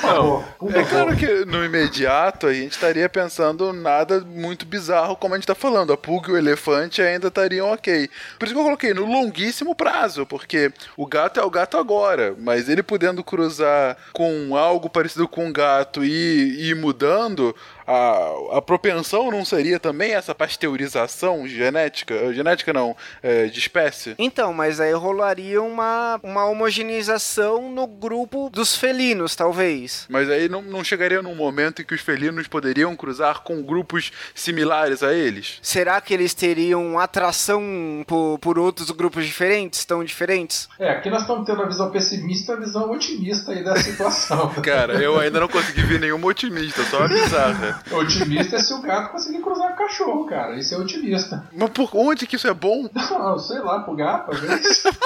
Por 0.00 0.10
favor, 0.10 0.44
por 0.58 0.76
É 0.76 0.84
claro 0.84 1.16
que 1.16 1.44
no 1.44 1.64
imediato 1.64 2.46
a 2.46 2.52
gente 2.52 2.72
estaria 2.72 3.08
pensando 3.08 3.72
nada 3.72 4.20
muito 4.20 4.66
bizarro 4.66 5.16
como 5.16 5.34
a 5.34 5.36
gente 5.36 5.46
tá 5.46 5.54
falando. 5.54 5.92
A 5.92 5.96
pulga 5.96 6.30
e 6.30 6.34
o 6.34 6.36
elefante 6.38 7.00
ainda 7.00 7.28
estariam 7.28 7.72
ok. 7.72 8.08
Por 8.38 8.44
isso 8.44 8.54
que 8.54 8.60
eu 8.60 8.64
coloquei 8.64 8.92
no 8.92 9.04
longuíssimo 9.04 9.74
prazo, 9.74 10.26
porque 10.26 10.72
o 10.96 11.06
gato 11.06 11.40
é 11.40 11.44
o 11.44 11.50
gato 11.50 11.76
agora, 11.76 12.34
mas 12.38 12.68
ele 12.68 12.82
podendo 12.82 13.22
cruzar 13.22 13.96
com 14.12 14.56
algo 14.56 14.90
parecido 14.90 15.28
com 15.28 15.46
um 15.46 15.52
gato 15.52 16.04
e 16.04 16.26
e 16.26 16.70
ir 16.70 16.76
mudando, 16.76 17.54
a, 17.86 18.58
a 18.58 18.62
propensão 18.62 19.30
não 19.30 19.44
seria 19.44 19.78
também 19.78 20.12
essa 20.12 20.34
pasteurização 20.34 21.46
genética? 21.46 22.14
Eh, 22.14 22.32
Genética 22.32 22.72
não, 22.72 22.96
é, 23.22 23.46
de 23.46 23.58
espécie? 23.58 24.14
Então, 24.18 24.52
mas 24.52 24.80
aí 24.80 24.92
rolaria 24.92 25.62
uma, 25.62 26.18
uma 26.22 26.44
homogeneização 26.46 27.70
no 27.70 27.86
grupo 27.86 28.50
dos 28.50 28.76
felinos, 28.76 29.36
talvez. 29.36 30.06
Mas 30.08 30.28
aí 30.28 30.48
não, 30.48 30.62
não 30.62 30.82
chegaria 30.82 31.22
num 31.22 31.34
momento 31.34 31.82
em 31.82 31.84
que 31.84 31.94
os 31.94 32.00
felinos 32.00 32.46
poderiam 32.46 32.94
cruzar 32.96 33.42
com 33.42 33.62
grupos 33.62 34.12
similares 34.34 35.02
a 35.02 35.12
eles? 35.12 35.58
Será 35.62 36.00
que 36.00 36.12
eles 36.12 36.34
teriam 36.34 36.98
atração 36.98 38.04
por, 38.06 38.38
por 38.38 38.58
outros 38.58 38.90
grupos 38.90 39.24
diferentes, 39.24 39.84
tão 39.84 40.02
diferentes? 40.04 40.68
É, 40.78 40.90
aqui 40.90 41.10
nós 41.10 41.22
estamos 41.22 41.46
tendo 41.46 41.62
a 41.62 41.66
visão 41.66 41.90
pessimista 41.90 42.52
e 42.52 42.56
a 42.56 42.58
visão 42.60 42.90
otimista 42.90 43.52
aí 43.52 43.62
da 43.62 43.76
situação. 43.76 44.50
Cara, 44.62 44.94
eu 45.02 45.18
ainda 45.18 45.40
não 45.40 45.48
consegui 45.48 45.82
ver 45.82 46.00
nenhuma 46.00 46.26
otimista, 46.28 46.82
só 46.84 46.98
uma 46.98 47.08
bizarra. 47.08 47.75
Otimista 47.92 48.56
é 48.56 48.58
se 48.58 48.72
o 48.72 48.80
gato 48.80 49.12
conseguir 49.12 49.40
cruzar 49.40 49.68
com 49.68 49.74
o 49.74 49.86
cachorro, 49.86 50.26
cara. 50.26 50.56
Isso 50.56 50.74
é 50.74 50.78
otimista. 50.78 51.44
Mas 51.52 51.70
por 51.70 51.90
onde 51.94 52.26
que 52.26 52.36
isso 52.36 52.48
é 52.48 52.54
bom? 52.54 52.88
Não, 52.94 53.38
sei 53.38 53.58
lá, 53.58 53.80
pro 53.80 53.94
gato, 53.94 54.32
às 54.32 54.40
vezes. 54.40 54.84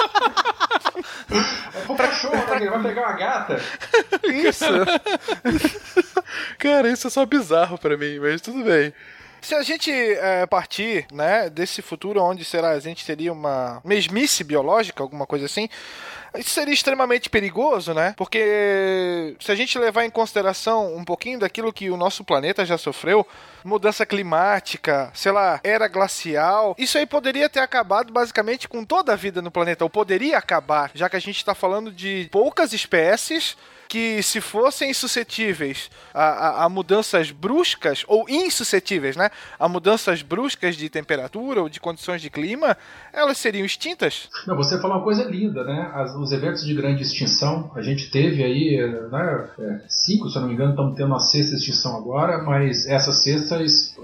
É 1.73 1.81
pro 1.85 1.95
cachorro, 1.95 2.35
né? 2.35 2.57
Ele 2.57 2.69
vai 2.69 2.83
pegar 2.83 3.01
uma 3.01 3.13
gata. 3.13 3.61
Isso. 4.25 4.65
Cara, 6.59 6.89
isso 6.89 7.07
é 7.07 7.09
só 7.09 7.25
bizarro 7.25 7.77
pra 7.77 7.95
mim, 7.97 8.19
mas 8.19 8.41
tudo 8.41 8.63
bem. 8.63 8.93
Se 9.41 9.55
a 9.55 9.63
gente 9.63 9.91
é, 9.91 10.45
partir, 10.45 11.07
né, 11.11 11.49
desse 11.49 11.81
futuro 11.81 12.21
onde 12.21 12.45
será 12.45 12.71
a 12.71 12.79
gente 12.79 13.05
teria 13.05 13.33
uma 13.33 13.81
mesmice 13.83 14.43
biológica, 14.43 15.01
alguma 15.01 15.25
coisa 15.25 15.45
assim, 15.45 15.67
isso 16.37 16.49
seria 16.51 16.73
extremamente 16.73 17.29
perigoso, 17.29 17.93
né? 17.93 18.13
Porque 18.17 19.35
se 19.39 19.51
a 19.51 19.55
gente 19.55 19.77
levar 19.77 20.05
em 20.05 20.09
consideração 20.09 20.95
um 20.95 21.03
pouquinho 21.03 21.39
daquilo 21.39 21.73
que 21.73 21.89
o 21.89 21.97
nosso 21.97 22.23
planeta 22.23 22.65
já 22.65 22.77
sofreu, 22.77 23.27
mudança 23.63 24.05
climática, 24.05 25.11
sei 25.13 25.31
lá, 25.31 25.59
era 25.63 25.87
glacial, 25.87 26.75
isso 26.77 26.97
aí 26.97 27.05
poderia 27.05 27.49
ter 27.49 27.59
acabado 27.59 28.13
basicamente 28.13 28.67
com 28.67 28.85
toda 28.85 29.13
a 29.13 29.17
vida 29.17 29.41
no 29.41 29.51
planeta, 29.51 29.83
ou 29.83 29.89
poderia 29.89 30.37
acabar, 30.37 30.91
já 30.93 31.09
que 31.09 31.17
a 31.17 31.21
gente 31.21 31.37
está 31.37 31.53
falando 31.53 31.91
de 31.91 32.29
poucas 32.31 32.73
espécies 32.73 33.57
que 33.91 34.23
se 34.23 34.39
fossem 34.39 34.93
suscetíveis 34.93 35.89
a, 36.13 36.23
a- 36.23 36.63
a 36.65 36.69
mudanças 36.69 37.29
bruscas, 37.29 38.05
ou 38.07 38.25
insuscetíveis, 38.29 39.17
né? 39.17 39.29
A 39.59 39.67
mudanças 39.67 40.21
bruscas 40.21 40.77
de 40.77 40.89
temperatura 40.89 41.61
ou 41.61 41.67
de 41.67 41.77
condições 41.81 42.21
de 42.21 42.29
clima, 42.29 42.77
elas 43.11 43.37
seriam 43.37 43.65
extintas. 43.65 44.29
Não, 44.47 44.55
você 44.55 44.79
falou 44.79 44.95
uma 44.95 45.03
coisa 45.03 45.23
linda, 45.25 45.65
né? 45.65 45.91
As- 45.93 46.15
os 46.15 46.31
eventos 46.31 46.65
de 46.65 46.73
grande 46.73 47.01
extinção, 47.03 47.69
a 47.75 47.81
gente 47.81 48.09
teve 48.09 48.41
aí, 48.41 48.77
né, 49.11 49.49
é, 49.59 49.81
cinco, 49.89 50.29
se 50.29 50.37
eu 50.37 50.41
não 50.43 50.47
me 50.47 50.53
engano, 50.53 50.69
estamos 50.71 50.95
tendo 50.95 51.07
uma 51.07 51.19
sexta 51.19 51.55
extinção 51.57 51.97
agora, 51.97 52.41
mas 52.43 52.87
essa 52.87 53.11
sexta 53.11 53.57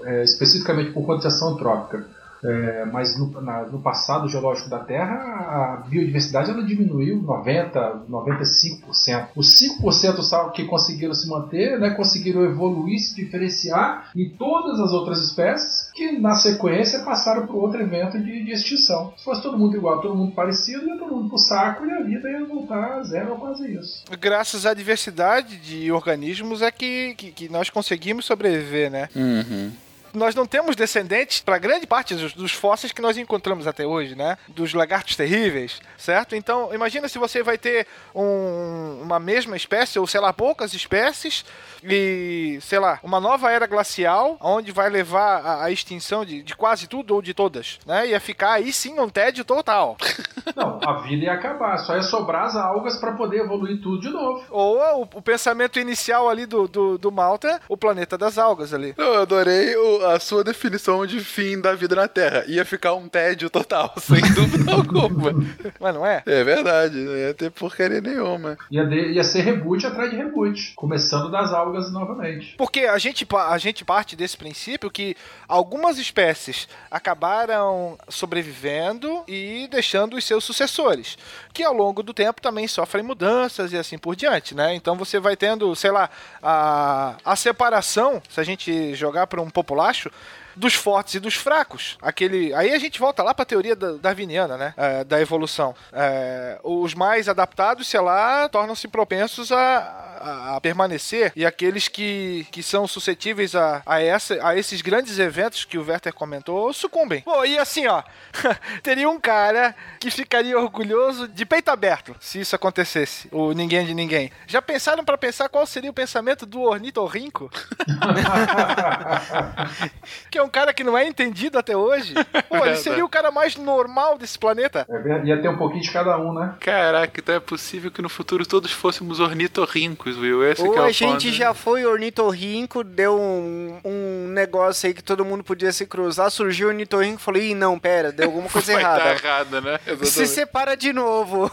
é, 0.04 0.22
especificamente 0.22 0.92
por 0.92 1.06
ação 1.26 1.54
antrópica. 1.54 2.06
É, 2.44 2.84
mas 2.92 3.18
no, 3.18 3.40
na- 3.40 3.62
no 3.64 3.80
passado 3.80 4.28
geológico 4.28 4.68
da 4.70 4.78
Terra, 4.78 5.14
a 5.14 5.76
biodiversidade 5.88 6.50
ela 6.50 6.62
diminuiu 6.64 7.20
90, 7.22 8.02
95%. 8.08 9.28
Os 9.36 9.60
5% 9.60 10.22
só 10.22 10.48
que 10.50 10.64
conseguiram 10.64 11.14
se 11.14 11.28
manter, 11.28 11.78
né, 11.78 11.90
conseguiram 11.90 12.44
evoluir, 12.44 12.98
se 13.00 13.14
diferenciar 13.16 14.10
em 14.16 14.30
todas 14.30 14.78
as 14.80 14.92
outras 14.92 15.20
espécies 15.22 15.90
que 15.94 16.12
na 16.18 16.34
sequência 16.34 17.00
passaram 17.00 17.46
para 17.46 17.56
outro 17.56 17.80
evento 17.80 18.18
de, 18.18 18.44
de 18.44 18.52
extinção. 18.52 19.12
Se 19.16 19.24
fosse 19.24 19.42
todo 19.42 19.58
mundo 19.58 19.76
igual, 19.76 20.00
todo 20.00 20.14
mundo 20.14 20.32
parecido, 20.32 20.86
ia 20.86 20.96
todo 20.96 21.14
mundo 21.14 21.28
pro 21.28 21.38
saco 21.38 21.84
e 21.86 21.90
a 21.92 22.02
vida 22.02 22.30
ia 22.30 22.44
voltar 22.46 22.98
a 22.98 23.02
zero 23.02 23.32
ou 23.32 23.38
quase 23.38 23.74
isso. 23.74 24.04
Graças 24.20 24.64
à 24.64 24.74
diversidade 24.74 25.56
de 25.56 25.90
organismos 25.90 26.62
é 26.62 26.70
que, 26.70 27.14
que, 27.16 27.32
que 27.32 27.48
nós 27.48 27.68
conseguimos 27.70 28.24
sobreviver, 28.26 28.90
né? 28.90 29.08
Uhum. 29.14 29.72
Nós 30.14 30.34
não 30.34 30.46
temos 30.46 30.74
descendentes 30.76 31.40
para 31.40 31.58
grande 31.58 31.86
parte 31.86 32.14
dos, 32.14 32.32
dos 32.32 32.52
fósseis 32.52 32.92
que 32.92 33.02
nós 33.02 33.16
encontramos 33.16 33.66
até 33.66 33.86
hoje, 33.86 34.14
né? 34.14 34.36
Dos 34.48 34.72
lagartos 34.74 35.16
terríveis, 35.16 35.80
certo? 35.96 36.34
Então, 36.34 36.72
imagina 36.74 37.08
se 37.08 37.18
você 37.18 37.42
vai 37.42 37.58
ter 37.58 37.86
um- 38.14 39.00
uma 39.02 39.18
mesma 39.18 39.56
espécie, 39.56 39.98
ou 39.98 40.06
sei 40.06 40.20
lá, 40.20 40.32
poucas 40.32 40.72
espécies, 40.74 41.44
e, 41.82 42.58
sei 42.60 42.78
lá, 42.78 42.98
uma 43.02 43.20
nova 43.20 43.50
era 43.50 43.66
glacial, 43.66 44.36
onde 44.40 44.72
vai 44.72 44.88
levar 44.90 45.40
a, 45.44 45.64
a 45.64 45.70
extinção 45.70 46.24
de, 46.24 46.42
de 46.42 46.56
quase 46.56 46.86
tudo 46.88 47.14
ou 47.14 47.22
de 47.22 47.32
todas, 47.32 47.78
né? 47.86 48.08
Ia 48.08 48.20
ficar 48.20 48.52
aí 48.52 48.72
sim 48.72 48.98
um 48.98 49.08
tédio 49.08 49.44
total. 49.44 49.96
Não, 50.56 50.80
a 50.82 50.94
vida 51.02 51.24
ia 51.26 51.32
acabar, 51.34 51.76
só 51.78 51.94
ia 51.94 52.02
sobrar 52.02 52.46
as 52.46 52.56
algas 52.56 52.96
para 52.96 53.12
poder 53.12 53.38
evoluir 53.44 53.80
tudo 53.80 54.00
de 54.00 54.08
novo. 54.08 54.44
Ou 54.50 54.78
o, 55.02 55.02
o 55.02 55.22
pensamento 55.22 55.78
inicial 55.78 56.28
ali 56.28 56.46
do, 56.46 56.66
do, 56.66 56.98
do 56.98 57.12
Malta, 57.12 57.60
o 57.68 57.76
planeta 57.76 58.16
das 58.18 58.38
algas 58.38 58.72
ali. 58.74 58.94
Eu 58.96 59.20
adorei 59.22 59.76
o- 59.76 59.97
a 60.06 60.18
sua 60.20 60.42
definição 60.44 61.04
de 61.06 61.20
fim 61.20 61.60
da 61.60 61.74
vida 61.74 61.94
na 61.96 62.08
Terra. 62.08 62.44
Ia 62.46 62.64
ficar 62.64 62.94
um 62.94 63.08
tédio 63.08 63.48
total, 63.50 63.92
sem 63.98 64.20
dúvida 64.34 64.72
alguma. 64.74 65.32
Mas 65.80 65.94
não 65.94 66.06
é? 66.06 66.22
É 66.26 66.44
verdade, 66.44 66.96
não 66.96 67.16
ia 67.16 67.34
ter 67.34 67.50
porcaria 67.50 68.00
nenhuma. 68.00 68.56
Ia, 68.70 68.84
de- 68.86 69.12
ia 69.12 69.24
ser 69.24 69.40
reboot 69.42 69.86
atrás 69.86 70.10
de 70.10 70.16
reboot, 70.16 70.72
começando 70.76 71.30
das 71.30 71.52
algas 71.52 71.92
novamente. 71.92 72.54
Porque 72.56 72.80
a 72.80 72.98
gente, 72.98 73.26
a 73.32 73.58
gente 73.58 73.84
parte 73.84 74.14
desse 74.16 74.36
princípio 74.36 74.90
que 74.90 75.16
algumas 75.46 75.98
espécies 75.98 76.68
acabaram 76.90 77.96
sobrevivendo 78.08 79.24
e 79.26 79.68
deixando 79.70 80.16
os 80.16 80.24
seus 80.24 80.44
sucessores, 80.44 81.16
que 81.52 81.62
ao 81.64 81.72
longo 81.74 82.02
do 82.02 82.14
tempo 82.14 82.40
também 82.40 82.68
sofrem 82.68 83.04
mudanças 83.04 83.72
e 83.72 83.76
assim 83.76 83.98
por 83.98 84.14
diante, 84.14 84.54
né? 84.54 84.74
Então 84.74 84.96
você 84.96 85.18
vai 85.18 85.36
tendo, 85.36 85.74
sei 85.74 85.90
lá, 85.90 86.08
a, 86.42 87.16
a 87.24 87.36
separação, 87.36 88.22
se 88.28 88.40
a 88.40 88.44
gente 88.44 88.94
jogar 88.94 89.26
para 89.26 89.40
um 89.40 89.50
populacho, 89.88 90.10
dos 90.58 90.74
fortes 90.74 91.14
e 91.14 91.20
dos 91.20 91.34
fracos. 91.34 91.96
Aquele, 92.02 92.52
aí 92.54 92.74
a 92.74 92.78
gente 92.78 92.98
volta 92.98 93.22
lá 93.22 93.32
para 93.32 93.44
a 93.44 93.46
teoria 93.46 93.76
da, 93.76 93.92
darwiniana, 93.92 94.56
né? 94.56 94.74
É, 94.76 95.04
da 95.04 95.20
evolução. 95.20 95.74
É, 95.92 96.58
os 96.62 96.94
mais 96.94 97.28
adaptados, 97.28 97.86
sei 97.86 98.00
lá, 98.00 98.48
tornam-se 98.48 98.88
propensos 98.88 99.52
a, 99.52 100.18
a, 100.20 100.56
a, 100.56 100.60
permanecer 100.60 101.32
e 101.36 101.46
aqueles 101.46 101.88
que, 101.88 102.46
que 102.50 102.62
são 102.62 102.86
suscetíveis 102.86 103.54
a, 103.54 103.82
a, 103.86 104.02
essa, 104.02 104.38
a 104.46 104.56
esses 104.56 104.82
grandes 104.82 105.18
eventos 105.18 105.64
que 105.64 105.78
o 105.78 105.86
Werther 105.86 106.12
comentou 106.12 106.72
sucumbem. 106.72 107.22
Pô, 107.22 107.44
e 107.44 107.58
assim, 107.58 107.86
ó, 107.86 108.02
teria 108.82 109.08
um 109.08 109.20
cara 109.20 109.74
que 110.00 110.10
ficaria 110.10 110.58
orgulhoso 110.58 111.28
de 111.28 111.46
peito 111.46 111.70
aberto 111.70 112.16
se 112.20 112.40
isso 112.40 112.56
acontecesse, 112.56 113.28
o 113.30 113.52
ninguém 113.52 113.86
de 113.86 113.94
ninguém. 113.94 114.32
Já 114.46 114.60
pensaram 114.60 115.04
para 115.04 115.16
pensar 115.16 115.48
qual 115.48 115.64
seria 115.66 115.90
o 115.90 115.94
pensamento 115.94 116.44
do 116.44 116.62
ornitorrinco? 116.62 117.50
que 120.30 120.38
é 120.38 120.42
um 120.42 120.47
cara 120.48 120.72
que 120.72 120.84
não 120.84 120.96
é 120.96 121.06
entendido 121.06 121.58
até 121.58 121.76
hoje. 121.76 122.14
Pô, 122.48 122.64
ele 122.64 122.76
seria 122.76 123.04
o 123.04 123.08
cara 123.08 123.30
mais 123.30 123.56
normal 123.56 124.18
desse 124.18 124.38
planeta. 124.38 124.86
É, 124.88 125.26
ia 125.26 125.40
ter 125.40 125.48
um 125.48 125.56
pouquinho 125.56 125.82
de 125.82 125.90
cada 125.90 126.16
um, 126.18 126.32
né? 126.32 126.54
Caraca, 126.60 127.20
então 127.20 127.34
é 127.34 127.40
possível 127.40 127.90
que 127.90 128.02
no 128.02 128.08
futuro 128.08 128.46
todos 128.46 128.72
fôssemos 128.72 129.20
ornitorrincos, 129.20 130.16
Will. 130.16 130.44
Esse 130.44 130.62
Ou 130.62 130.72
que 130.72 130.78
é 130.78 130.82
o 130.82 130.84
a 130.84 130.90
gente 130.92 131.26
ponto. 131.28 131.36
já 131.36 131.54
foi 131.54 131.84
ornitorrinco, 131.86 132.82
deu 132.84 133.18
um, 133.18 133.80
um 133.84 134.28
negócio 134.28 134.86
aí 134.86 134.94
que 134.94 135.02
todo 135.02 135.24
mundo 135.24 135.42
podia 135.44 135.72
se 135.72 135.86
cruzar, 135.86 136.30
surgiu 136.30 136.68
o 136.68 136.70
ornitorrinco 136.70 137.20
e 137.20 137.22
falou, 137.22 137.40
ih, 137.40 137.54
não, 137.54 137.78
pera, 137.78 138.12
deu 138.12 138.26
alguma 138.26 138.48
coisa 138.50 138.72
Vai 138.72 138.82
errada. 138.82 139.04
dar 139.04 139.12
errado, 139.12 139.60
né? 139.60 139.78
Se 140.04 140.26
separa 140.26 140.76
de 140.76 140.92
novo. 140.92 141.50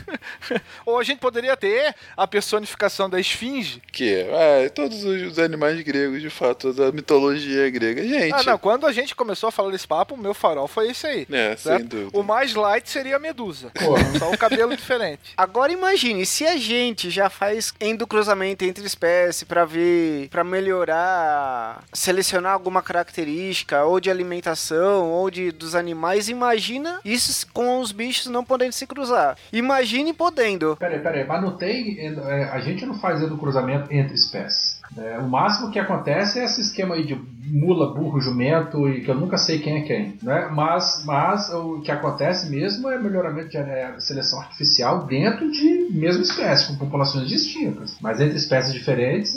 Ou 0.86 0.98
a 0.98 1.02
gente 1.02 1.18
poderia 1.18 1.56
ter 1.56 1.94
a 2.16 2.26
personificação 2.26 3.08
da 3.08 3.20
esfinge. 3.20 3.82
Que 3.92 4.26
é, 4.28 4.68
todos 4.68 5.04
os 5.04 5.38
animais 5.38 5.80
gregos, 5.82 6.20
de 6.20 6.30
fato, 6.30 6.72
da 6.72 6.90
mitologia 6.92 7.70
grega. 7.70 8.02
Gente, 8.02 8.32
Ah, 8.34 8.42
não, 8.44 8.58
quando 8.58 8.86
a 8.86 8.92
gente 8.92 9.14
começou 9.14 9.48
a 9.48 9.52
falar 9.52 9.70
desse 9.70 9.86
papo, 9.86 10.14
o 10.14 10.18
meu 10.18 10.34
farol 10.34 10.68
foi 10.68 10.90
esse 10.90 11.06
aí. 11.06 11.26
É, 11.30 11.56
certo? 11.56 11.78
sem 11.78 11.86
dúvida. 11.86 12.18
O 12.18 12.22
mais 12.22 12.54
light 12.54 12.88
seria 12.88 13.16
a 13.16 13.18
medusa. 13.18 13.70
Pô. 13.74 14.18
Só 14.18 14.30
o 14.30 14.38
cabelo 14.38 14.76
diferente. 14.76 15.32
Agora 15.36 15.72
imagine, 15.72 16.24
se 16.26 16.46
a 16.46 16.56
gente 16.56 17.10
já 17.10 17.28
faz 17.30 17.72
endocruzamento 17.80 18.64
entre 18.64 18.84
espécies 18.84 19.44
pra 19.44 19.64
ver, 19.64 20.28
pra 20.28 20.44
melhorar, 20.44 21.82
selecionar 21.92 22.52
alguma 22.52 22.82
característica 22.82 23.84
ou 23.84 24.00
de 24.00 24.10
alimentação 24.10 25.10
ou 25.10 25.30
de 25.30 25.50
dos 25.52 25.74
animais, 25.74 26.28
imagina 26.28 27.00
isso 27.04 27.46
com 27.52 27.80
os 27.80 27.92
bichos 27.92 28.26
não 28.26 28.44
podendo 28.44 28.72
se 28.72 28.86
cruzar. 28.86 29.36
Imagine 29.82 30.12
podendo. 30.12 30.76
Peraí, 30.76 31.00
peraí, 31.00 31.26
mas 31.26 31.42
não 31.42 31.56
tem. 31.56 31.98
é, 31.98 32.44
a 32.44 32.60
gente 32.60 32.86
não 32.86 32.94
faz 32.94 33.20
cruzamento 33.36 33.92
entre 33.92 34.14
espécies. 34.14 34.80
É, 34.96 35.18
o 35.18 35.28
máximo 35.28 35.72
que 35.72 35.78
acontece 35.78 36.38
é 36.38 36.44
esse 36.44 36.60
esquema 36.60 36.94
aí 36.94 37.04
de 37.04 37.18
mula, 37.44 37.92
burro, 37.92 38.20
jumento, 38.20 38.88
e 38.88 39.00
que 39.00 39.10
eu 39.10 39.14
nunca 39.16 39.36
sei 39.36 39.58
quem 39.58 39.78
é 39.78 39.80
quem. 39.80 40.18
Né? 40.22 40.48
Mas, 40.52 41.02
mas 41.04 41.52
o 41.52 41.80
que 41.80 41.90
acontece 41.90 42.48
mesmo 42.48 42.88
é 42.90 42.98
melhoramento 42.98 43.48
de 43.48 43.56
é, 43.56 43.94
seleção 43.98 44.40
artificial 44.40 45.04
dentro 45.04 45.50
de 45.50 45.88
mesma 45.90 46.22
espécie, 46.22 46.68
com 46.68 46.76
populações 46.76 47.28
distintas. 47.28 47.96
Mas 48.00 48.20
entre 48.20 48.36
espécies 48.36 48.72
diferentes, 48.72 49.34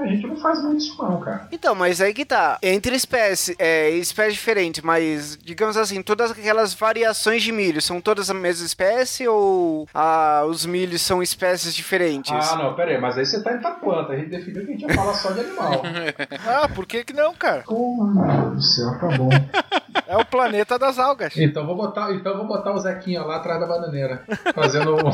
a 0.00 0.06
gente 0.06 0.26
não 0.26 0.36
faz 0.36 0.62
muito 0.62 0.78
isso 0.78 1.00
não, 1.02 1.20
cara. 1.20 1.48
Então, 1.52 1.74
mas 1.74 2.00
aí 2.00 2.14
que 2.14 2.24
tá. 2.24 2.58
Entre 2.62 2.94
espécies, 2.94 3.54
é, 3.58 3.90
espécies 3.90 4.34
diferentes, 4.34 4.82
mas 4.82 5.38
digamos 5.42 5.76
assim, 5.76 6.02
todas 6.02 6.30
aquelas 6.30 6.74
variações 6.74 7.42
de 7.42 7.52
milho 7.52 7.80
são 7.80 8.00
todas 8.00 8.30
a 8.30 8.34
mesma 8.34 8.66
espécie 8.66 9.26
ou 9.28 9.86
ah, 9.94 10.44
os 10.46 10.64
milhos 10.66 11.02
são 11.02 11.22
espécies 11.22 11.74
diferentes? 11.74 12.32
Ah, 12.32 12.56
não, 12.56 12.74
peraí, 12.74 13.00
mas 13.00 13.18
aí 13.18 13.26
você 13.26 13.42
tá 13.42 13.52
indo 13.52 13.60
pra 13.60 13.72
planta. 13.72 14.12
A 14.12 14.16
gente 14.16 14.30
definiu 14.30 14.64
que 14.64 14.72
a 14.72 14.76
gente 14.76 14.88
ia 14.88 14.94
falar 14.94 15.14
só 15.14 15.30
de 15.32 15.40
animal. 15.40 15.82
Ah, 16.46 16.68
por 16.68 16.86
que 16.86 17.04
que 17.04 17.12
não, 17.12 17.34
cara? 17.34 17.62
Porra, 17.62 18.12
meu 18.12 18.50
Deus 18.50 18.56
do 18.56 18.62
céu, 18.62 18.98
tá 18.98 19.08
bom. 19.16 19.28
É 20.06 20.16
o 20.16 20.24
planeta 20.24 20.78
das 20.78 20.98
algas. 20.98 21.36
Então 21.36 21.66
vou 21.66 21.76
botar, 21.76 22.12
então 22.12 22.36
vou 22.36 22.46
botar 22.46 22.72
o 22.72 22.78
Zequinha 22.78 23.22
lá 23.22 23.36
atrás 23.36 23.60
da 23.60 23.66
bananeira, 23.66 24.24
fazendo 24.54 24.96
um, 24.96 25.10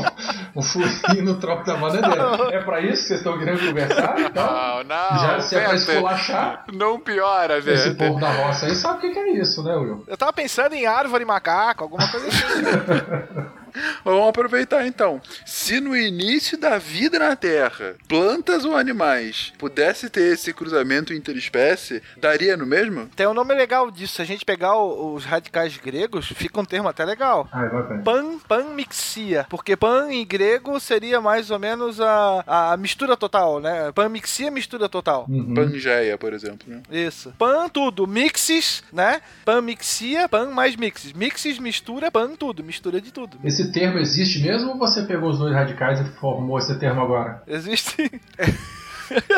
um 0.55 0.61
furinho 0.61 1.23
no 1.23 1.39
tronco 1.39 1.65
da 1.65 1.75
bananeira. 1.75 2.27
É 2.57 2.63
pra 2.63 2.79
isso 2.81 3.03
que 3.03 3.07
vocês 3.09 3.19
estão 3.19 3.37
querendo 3.37 3.59
conversar? 3.59 4.19
Então, 4.19 4.76
Não, 4.83 5.11
não. 5.11 5.19
já 5.19 5.41
se 5.41 5.55
é 5.55 5.63
pra 5.63 5.75
esculachar, 5.75 6.65
Não 6.73 6.99
piora, 6.99 7.57
esse 7.59 7.89
velho. 7.89 7.95
povo 7.95 8.19
da 8.19 8.29
roça 8.31 8.65
aí 8.67 8.75
sabe 8.75 8.97
o 8.97 9.01
que 9.01 9.09
que 9.11 9.19
é 9.19 9.29
isso, 9.33 9.63
né, 9.63 9.75
Will? 9.75 10.03
Eu 10.07 10.17
tava 10.17 10.31
pensando 10.33 10.73
em 10.73 10.85
árvore 10.85 11.25
macaco, 11.25 11.83
alguma 11.83 12.07
coisa 12.09 12.27
assim. 12.27 12.37
Vamos 14.03 14.27
aproveitar 14.27 14.85
então. 14.85 15.21
Se 15.45 15.79
no 15.79 15.95
início 15.95 16.57
da 16.57 16.77
vida 16.77 17.19
na 17.19 17.35
Terra, 17.35 17.95
plantas 18.07 18.65
ou 18.65 18.75
animais 18.75 19.53
pudesse 19.57 20.09
ter 20.09 20.33
esse 20.33 20.53
cruzamento 20.53 21.13
interespécie, 21.13 22.01
daria 22.17 22.55
no 22.57 22.65
mesmo? 22.65 23.07
Tem 23.15 23.27
um 23.27 23.33
nome 23.33 23.53
legal 23.53 23.89
disso. 23.91 24.15
Se 24.15 24.21
a 24.21 24.25
gente 24.25 24.45
pegar 24.45 24.77
os 24.77 25.25
radicais 25.25 25.77
gregos, 25.77 26.27
fica 26.27 26.59
um 26.59 26.65
termo 26.65 26.89
até 26.89 27.05
legal. 27.05 27.47
Vai, 27.51 27.69
vai. 27.69 27.97
Pan, 27.99 28.39
panmixia. 28.47 29.45
Porque 29.49 29.75
pan 29.75 30.11
em 30.11 30.25
grego 30.25 30.79
seria 30.79 31.19
mais 31.21 31.51
ou 31.51 31.59
menos 31.59 31.99
a, 31.99 32.71
a 32.73 32.77
mistura 32.77 33.15
total, 33.17 33.59
né? 33.59 33.91
Panmixia, 33.93 34.51
mistura 34.51 34.87
total. 34.89 35.25
Uhum. 35.29 35.53
Pangeia, 35.53 36.17
por 36.17 36.33
exemplo. 36.33 36.67
Né? 36.67 36.81
Isso. 36.89 37.33
Pan 37.37 37.69
tudo, 37.69 38.07
mixes, 38.07 38.83
né? 38.91 39.21
Panmixia, 39.45 40.27
pan 40.27 40.51
mais 40.51 40.75
mixes. 40.75 41.13
Mixes, 41.13 41.59
mistura, 41.59 42.11
pan 42.11 42.35
tudo, 42.35 42.63
mistura 42.63 43.01
de 43.01 43.11
tudo. 43.11 43.37
Esse 43.43 43.66
termo 43.71 43.99
existe 43.99 44.39
mesmo 44.39 44.71
ou 44.71 44.77
você 44.77 45.03
pegou 45.03 45.29
os 45.29 45.39
dois 45.39 45.53
radicais 45.53 45.99
e 45.99 46.03
formou 46.03 46.57
esse 46.57 46.77
termo 46.79 47.01
agora? 47.01 47.41
Existe. 47.47 48.11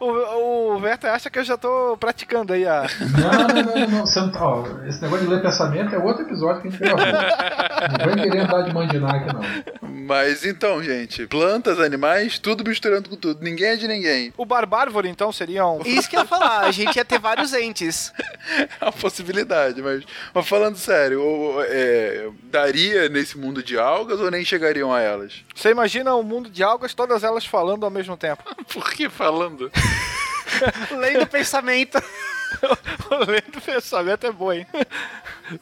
o, 0.00 0.06
o 0.06 0.78
Werther 0.78 1.12
acha 1.12 1.30
que 1.30 1.38
eu 1.38 1.44
já 1.44 1.56
tô 1.56 1.96
praticando 1.98 2.52
aí 2.52 2.66
a. 2.66 2.86
Não, 3.18 3.32
não, 3.32 3.62
não, 3.80 3.88
não. 3.98 4.06
Você 4.06 4.20
tá- 4.30 4.46
ó, 4.46 4.64
esse 4.86 5.00
negócio 5.02 5.26
de 5.26 5.32
ler 5.34 5.42
pensamento 5.42 5.94
é 5.94 5.98
outro 5.98 6.22
episódio 6.24 6.62
que 6.62 6.68
a 6.68 6.70
gente 6.70 6.80
gravou. 6.80 7.02
Não 7.82 8.14
vem 8.14 8.24
querer 8.30 8.40
andar 8.44 8.62
de 8.62 8.72
mandinar 8.72 9.14
aqui, 9.16 9.26
não. 9.34 9.90
Mas 10.06 10.44
então, 10.46 10.80
gente, 10.82 11.26
plantas, 11.26 11.80
animais, 11.80 12.38
tudo 12.38 12.62
misturando 12.64 13.08
com 13.10 13.16
tudo. 13.16 13.42
Ninguém 13.42 13.70
é 13.70 13.76
de 13.76 13.88
ninguém. 13.88 14.32
O 14.36 14.44
barbárvore, 14.44 15.08
então, 15.08 15.32
seria 15.32 15.66
um. 15.66 15.80
Isso 15.84 16.08
que 16.08 16.14
eu 16.14 16.20
ia 16.20 16.26
falar, 16.26 16.60
a 16.60 16.70
gente 16.70 16.94
ia 16.94 17.04
ter 17.04 17.18
vários 17.18 17.52
entes. 17.52 18.12
É 18.80 18.84
uma 18.86 18.92
possibilidade, 18.92 19.80
mas, 19.80 20.02
mas 20.34 20.48
falando 20.48 20.76
sério, 20.76 21.22
o- 21.22 21.62
é, 21.62 22.28
daria 22.50 23.08
nesse 23.08 23.38
mundo 23.38 23.62
de 23.62 23.78
algas 23.78 24.18
ou 24.18 24.30
nem 24.32 24.44
chegariam 24.44 24.92
a 24.92 25.00
elas? 25.00 25.44
Você 25.54 25.70
imagina 25.70 26.14
um 26.16 26.24
mundo 26.24 26.50
de 26.50 26.60
algas, 26.62 26.92
todas 26.92 27.22
elas 27.22 27.46
falando 27.46 27.84
ao 27.84 27.90
mesmo 27.90 28.16
tempo. 28.16 28.42
Por 28.72 28.90
que 28.92 29.08
falando? 29.08 29.70
Lendo 30.98 31.26
pensamento. 31.26 31.98
Lendo 33.26 33.60
pensamento 33.60 34.26
é 34.26 34.32
bom, 34.32 34.52
hein? 34.52 34.66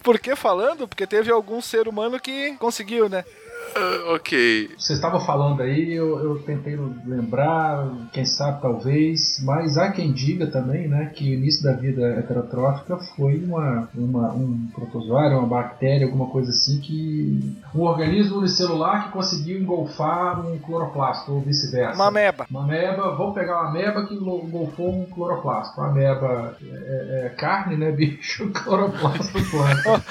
Por 0.02 0.18
que 0.18 0.37
falando? 0.37 0.87
Porque 0.87 1.06
teve 1.06 1.30
algum 1.30 1.61
ser 1.61 1.88
humano 1.88 2.20
que 2.20 2.56
conseguiu, 2.59 3.09
né? 3.09 3.24
Ah, 3.74 4.14
ok. 4.14 4.70
Vocês 4.78 4.98
estavam 4.98 5.20
falando 5.20 5.62
aí, 5.62 5.92
eu, 5.92 6.18
eu 6.18 6.38
tentei 6.42 6.78
lembrar, 7.06 7.87
quem 8.12 8.24
sabe 8.24 8.61
talvez, 8.61 9.40
mas 9.44 9.76
há 9.78 9.90
quem 9.92 10.12
diga 10.12 10.46
também, 10.46 10.88
né, 10.88 11.12
que 11.14 11.24
o 11.30 11.35
início 11.35 11.62
da 11.62 11.72
vida 11.72 12.02
heterotrófica 12.18 12.96
foi 13.16 13.37
uma, 13.44 13.88
uma, 13.94 14.33
um 14.33 14.68
protozoário, 14.74 15.38
uma 15.38 15.46
bactéria, 15.46 16.06
alguma 16.06 16.26
coisa 16.26 16.50
assim, 16.50 16.80
que 16.80 17.54
um 17.74 17.80
organismo 17.83 18.38
unicelular 18.38 19.06
que 19.06 19.12
conseguiu 19.12 19.61
engolfar 19.61 20.44
um 20.46 20.59
cloroplasto, 20.59 21.33
ou 21.33 21.40
vice-versa. 21.40 21.94
Uma 21.94 22.09
ameba. 22.09 22.46
Uma 22.50 22.64
ameba, 22.64 23.14
vamos 23.16 23.35
pegar 23.35 23.61
uma 23.61 23.70
ameba 23.70 24.06
que 24.06 24.14
engol- 24.14 24.44
engolfou 24.44 25.02
um 25.02 25.06
cloroplasto. 25.06 25.80
Uma 25.80 25.90
ameba 25.90 26.56
é, 26.62 27.26
é 27.26 27.28
carne, 27.30 27.76
né, 27.76 27.90
bicho? 27.92 28.50
Cloroplasto 28.50 29.33
planta. 29.50 30.02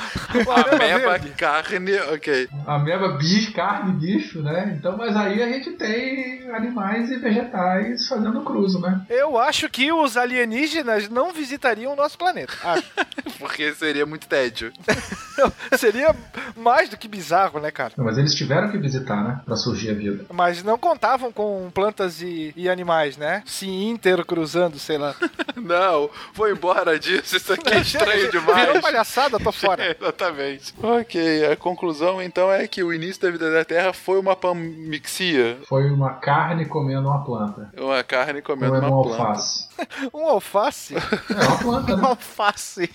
Uma 0.46 0.76
ameba 0.76 1.20
carne, 1.38 1.96
ok. 2.14 2.48
Ameba, 2.66 3.10
bicho, 3.18 3.49
carne, 3.52 3.94
bicho, 3.94 4.42
né? 4.42 4.76
Então, 4.78 4.98
mas 4.98 5.16
aí 5.16 5.42
a 5.42 5.50
gente 5.50 5.72
tem 5.72 6.50
animais 6.52 7.10
e 7.12 7.18
vegetais 7.18 8.08
fazendo 8.08 8.42
cruzo, 8.42 8.80
né? 8.80 9.02
Eu 9.10 9.38
acho 9.38 9.70
que 9.70 9.92
os 9.92 10.18
alienígenas 10.18 11.10
não 11.10 11.32
visitariam 11.32 11.94
o 11.94 11.96
nosso 11.96 12.18
planeta. 12.18 12.54
Acho. 12.64 12.92
Porque 13.40 13.74
seria 13.74 14.06
muito 14.06 14.28
tédio. 14.28 14.72
Seria 15.78 16.16
mais 16.56 16.90
do 16.90 16.98
que 16.98 17.08
bizarro, 17.08 17.60
né, 17.60 17.72
cara? 17.72 17.94
Não, 17.98 18.06
mas 18.06 18.18
eles 18.18 18.34
tiveram 18.36 18.70
que 18.70 18.78
visitar, 18.78 19.24
né? 19.24 19.42
Pra 19.46 19.56
surgir 19.56 19.92
a 19.92 19.94
vida. 19.94 20.26
Mas 20.34 20.64
não 20.64 20.78
contavam 20.78 21.32
com 21.32 21.70
plantas 21.74 22.22
e, 22.22 22.54
e 22.56 22.70
animais, 22.70 23.18
né? 23.18 23.44
Se 23.46 23.68
intercruzando, 23.68 24.78
sei 24.80 24.98
lá. 24.98 25.16
Não, 25.60 26.10
vou 26.34 26.50
embora 26.50 26.98
disso, 26.98 27.36
isso 27.36 27.52
aqui 27.54 27.70
é 27.74 27.80
estranho 27.82 28.32
demais. 28.32 28.66
Virou 28.68 28.82
palhaçada, 28.82 29.38
tô 29.40 29.52
fora. 29.52 29.84
É, 29.84 29.96
exatamente. 30.00 30.74
Ok, 30.82 31.46
a 31.52 31.56
conclusão 31.58 32.22
então 32.22 32.52
é 32.52 32.66
que 32.68 32.82
o 32.82 32.94
início 32.94 33.22
da 33.22 33.30
vida 33.30 33.52
da 33.52 33.66
Terra 33.66 33.92
foi 33.92 34.18
uma 34.20 34.36
pamixia, 34.38 35.58
Foi 35.68 35.90
uma 35.92 36.12
carne 36.14 36.66
comendo 36.66 37.08
uma 37.10 37.24
planta. 37.26 37.70
uma 37.78 38.02
carne 38.04 38.42
comendo 38.42 38.72
Comendo 38.74 38.88
uma 38.88 39.00
um 39.00 39.04
planta. 39.04 39.22
alface. 39.24 39.68
Um 40.14 40.26
alface? 40.28 40.96
É 40.96 41.46
uma 41.46 41.58
planta, 41.58 41.96
né? 41.98 42.08
Alface. 42.08 42.90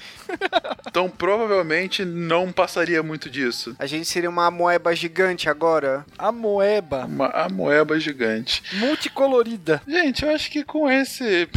Então 0.88 1.08
provavelmente 1.10 2.04
não 2.04 2.33
não 2.34 2.50
passaria 2.52 3.02
muito 3.02 3.30
disso. 3.30 3.74
A 3.78 3.86
gente 3.86 4.06
seria 4.06 4.28
uma 4.28 4.50
moeba 4.50 4.94
gigante 4.94 5.48
agora. 5.48 6.04
A 6.18 6.32
moeba. 6.32 7.04
Uma 7.06 7.28
amoeba 7.28 7.98
gigante. 8.00 8.62
Multicolorida. 8.74 9.80
Gente, 9.86 10.24
eu 10.24 10.34
acho 10.34 10.50
que 10.50 10.64
com 10.64 10.90
esse 10.90 11.48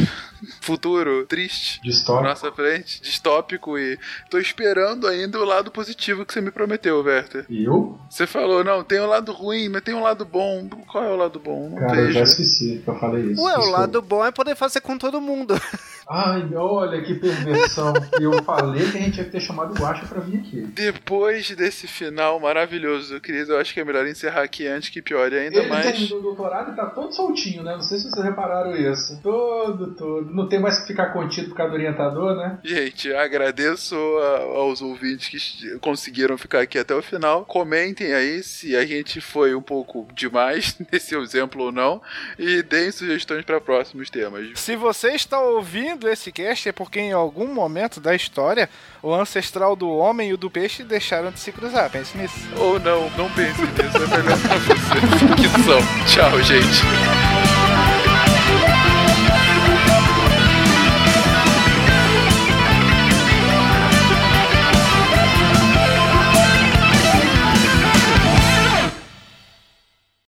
futuro 0.61 1.25
triste 1.25 1.79
na 1.83 1.89
Distópico. 1.89 2.23
nossa 2.27 2.51
frente, 2.51 3.01
distópico 3.01 3.77
e 3.77 3.97
tô 4.29 4.37
esperando 4.37 5.07
ainda 5.07 5.39
o 5.39 5.43
lado 5.45 5.71
positivo 5.71 6.25
que 6.25 6.31
você 6.33 6.41
me 6.41 6.51
prometeu, 6.51 7.01
Werther. 7.03 7.45
E 7.49 7.63
eu? 7.63 7.99
Você 8.09 8.27
falou, 8.27 8.63
não, 8.63 8.83
tem 8.83 8.99
um 9.01 9.07
lado 9.07 9.31
ruim, 9.31 9.69
mas 9.69 9.81
tem 9.81 9.95
um 9.95 10.03
lado 10.03 10.23
bom. 10.25 10.67
Qual 10.87 11.03
é 11.03 11.09
o 11.09 11.15
lado 11.15 11.39
bom? 11.39 11.69
Não 11.69 11.77
Cara, 11.79 11.95
eu 11.95 12.05
vejo. 12.07 12.13
já 12.13 12.23
esqueci 12.23 12.81
que 12.83 12.87
eu 12.89 12.99
falei 12.99 13.31
isso. 13.31 13.41
Ué, 13.41 13.53
o 13.53 13.55
Desculpa. 13.57 13.79
lado 13.79 14.01
bom 14.01 14.23
é 14.25 14.31
poder 14.31 14.55
fazer 14.55 14.81
com 14.81 14.97
todo 14.97 15.19
mundo. 15.19 15.59
Ai, 16.09 16.47
olha 16.55 17.01
que 17.01 17.15
perversão. 17.15 17.93
eu 18.21 18.41
falei 18.43 18.89
que 18.89 18.97
a 18.97 19.01
gente 19.01 19.17
ia 19.17 19.25
ter 19.25 19.39
chamado 19.41 19.71
o 19.73 19.77
Guacha 19.77 20.05
pra 20.05 20.21
vir 20.21 20.39
aqui. 20.39 20.61
Depois 20.61 21.51
desse 21.51 21.85
final 21.87 22.39
maravilhoso, 22.39 23.19
Cris, 23.19 23.49
eu 23.49 23.57
acho 23.59 23.73
que 23.73 23.79
é 23.81 23.83
melhor 23.85 24.07
encerrar 24.07 24.41
aqui 24.43 24.65
antes 24.67 24.89
que 24.89 25.01
piore 25.01 25.35
ainda 25.37 25.59
Ele 25.59 25.67
mais. 25.69 25.85
terminou 25.85 26.19
o 26.19 26.21
doutorado 26.21 26.71
e 26.71 26.75
tá 26.75 26.85
todo 26.85 27.11
soltinho, 27.13 27.61
né? 27.63 27.73
Não 27.73 27.81
sei 27.81 27.97
se 27.97 28.09
vocês 28.09 28.25
repararam 28.25 28.75
isso. 28.75 29.19
Todo, 29.21 29.93
todo. 29.95 30.33
Não 30.33 30.47
tem 30.47 30.59
mais 30.59 30.79
que 30.79 30.87
ficar 30.87 31.07
contido 31.11 31.49
por 31.49 31.55
causa 31.57 31.71
do 31.71 31.75
orientador, 31.75 32.35
né? 32.35 32.57
Gente, 32.63 33.13
agradeço 33.13 33.95
a- 33.95 34.43
aos 34.59 34.81
ouvintes 34.81 35.27
que 35.29 35.79
conseguiram 35.79 36.37
ficar 36.37 36.61
aqui 36.61 36.77
até 36.79 36.95
o 36.95 37.01
final. 37.01 37.43
Comentem 37.45 38.13
aí 38.13 38.41
se 38.43 38.75
a 38.75 38.85
gente 38.85 39.19
foi 39.19 39.53
um 39.55 39.61
pouco 39.61 40.07
demais 40.13 40.77
nesse 40.91 41.15
exemplo 41.17 41.63
ou 41.65 41.71
não. 41.71 42.01
E 42.39 42.63
deem 42.63 42.91
sugestões 42.91 43.43
para 43.43 43.59
próximos 43.59 44.09
temas. 44.09 44.47
Se 44.59 44.75
você 44.77 45.09
está 45.09 45.39
ouvindo 45.39 45.96
esse 46.05 46.31
cast, 46.31 46.69
é 46.69 46.71
porque 46.71 46.99
em 46.99 47.13
algum 47.13 47.53
momento 47.53 47.99
da 47.99 48.13
história, 48.13 48.69
o 49.01 49.13
ancestral 49.13 49.75
do 49.75 49.89
homem 49.89 50.29
e 50.29 50.33
o 50.33 50.37
do 50.37 50.51
peixe 50.51 50.83
deixaram 50.83 51.31
de 51.31 51.39
se 51.39 51.51
cruzar. 51.51 51.89
Pense 51.89 52.17
nisso. 52.17 52.35
Ou 52.57 52.79
não, 52.79 53.09
não 53.11 53.29
pense 53.31 53.61
nisso, 53.61 53.97
é 53.97 54.17
melhor 54.17 54.37
pra 54.39 54.57
você. 54.57 55.41
Ficção. 55.41 55.79
Tchau, 56.05 56.43
gente. 56.43 57.26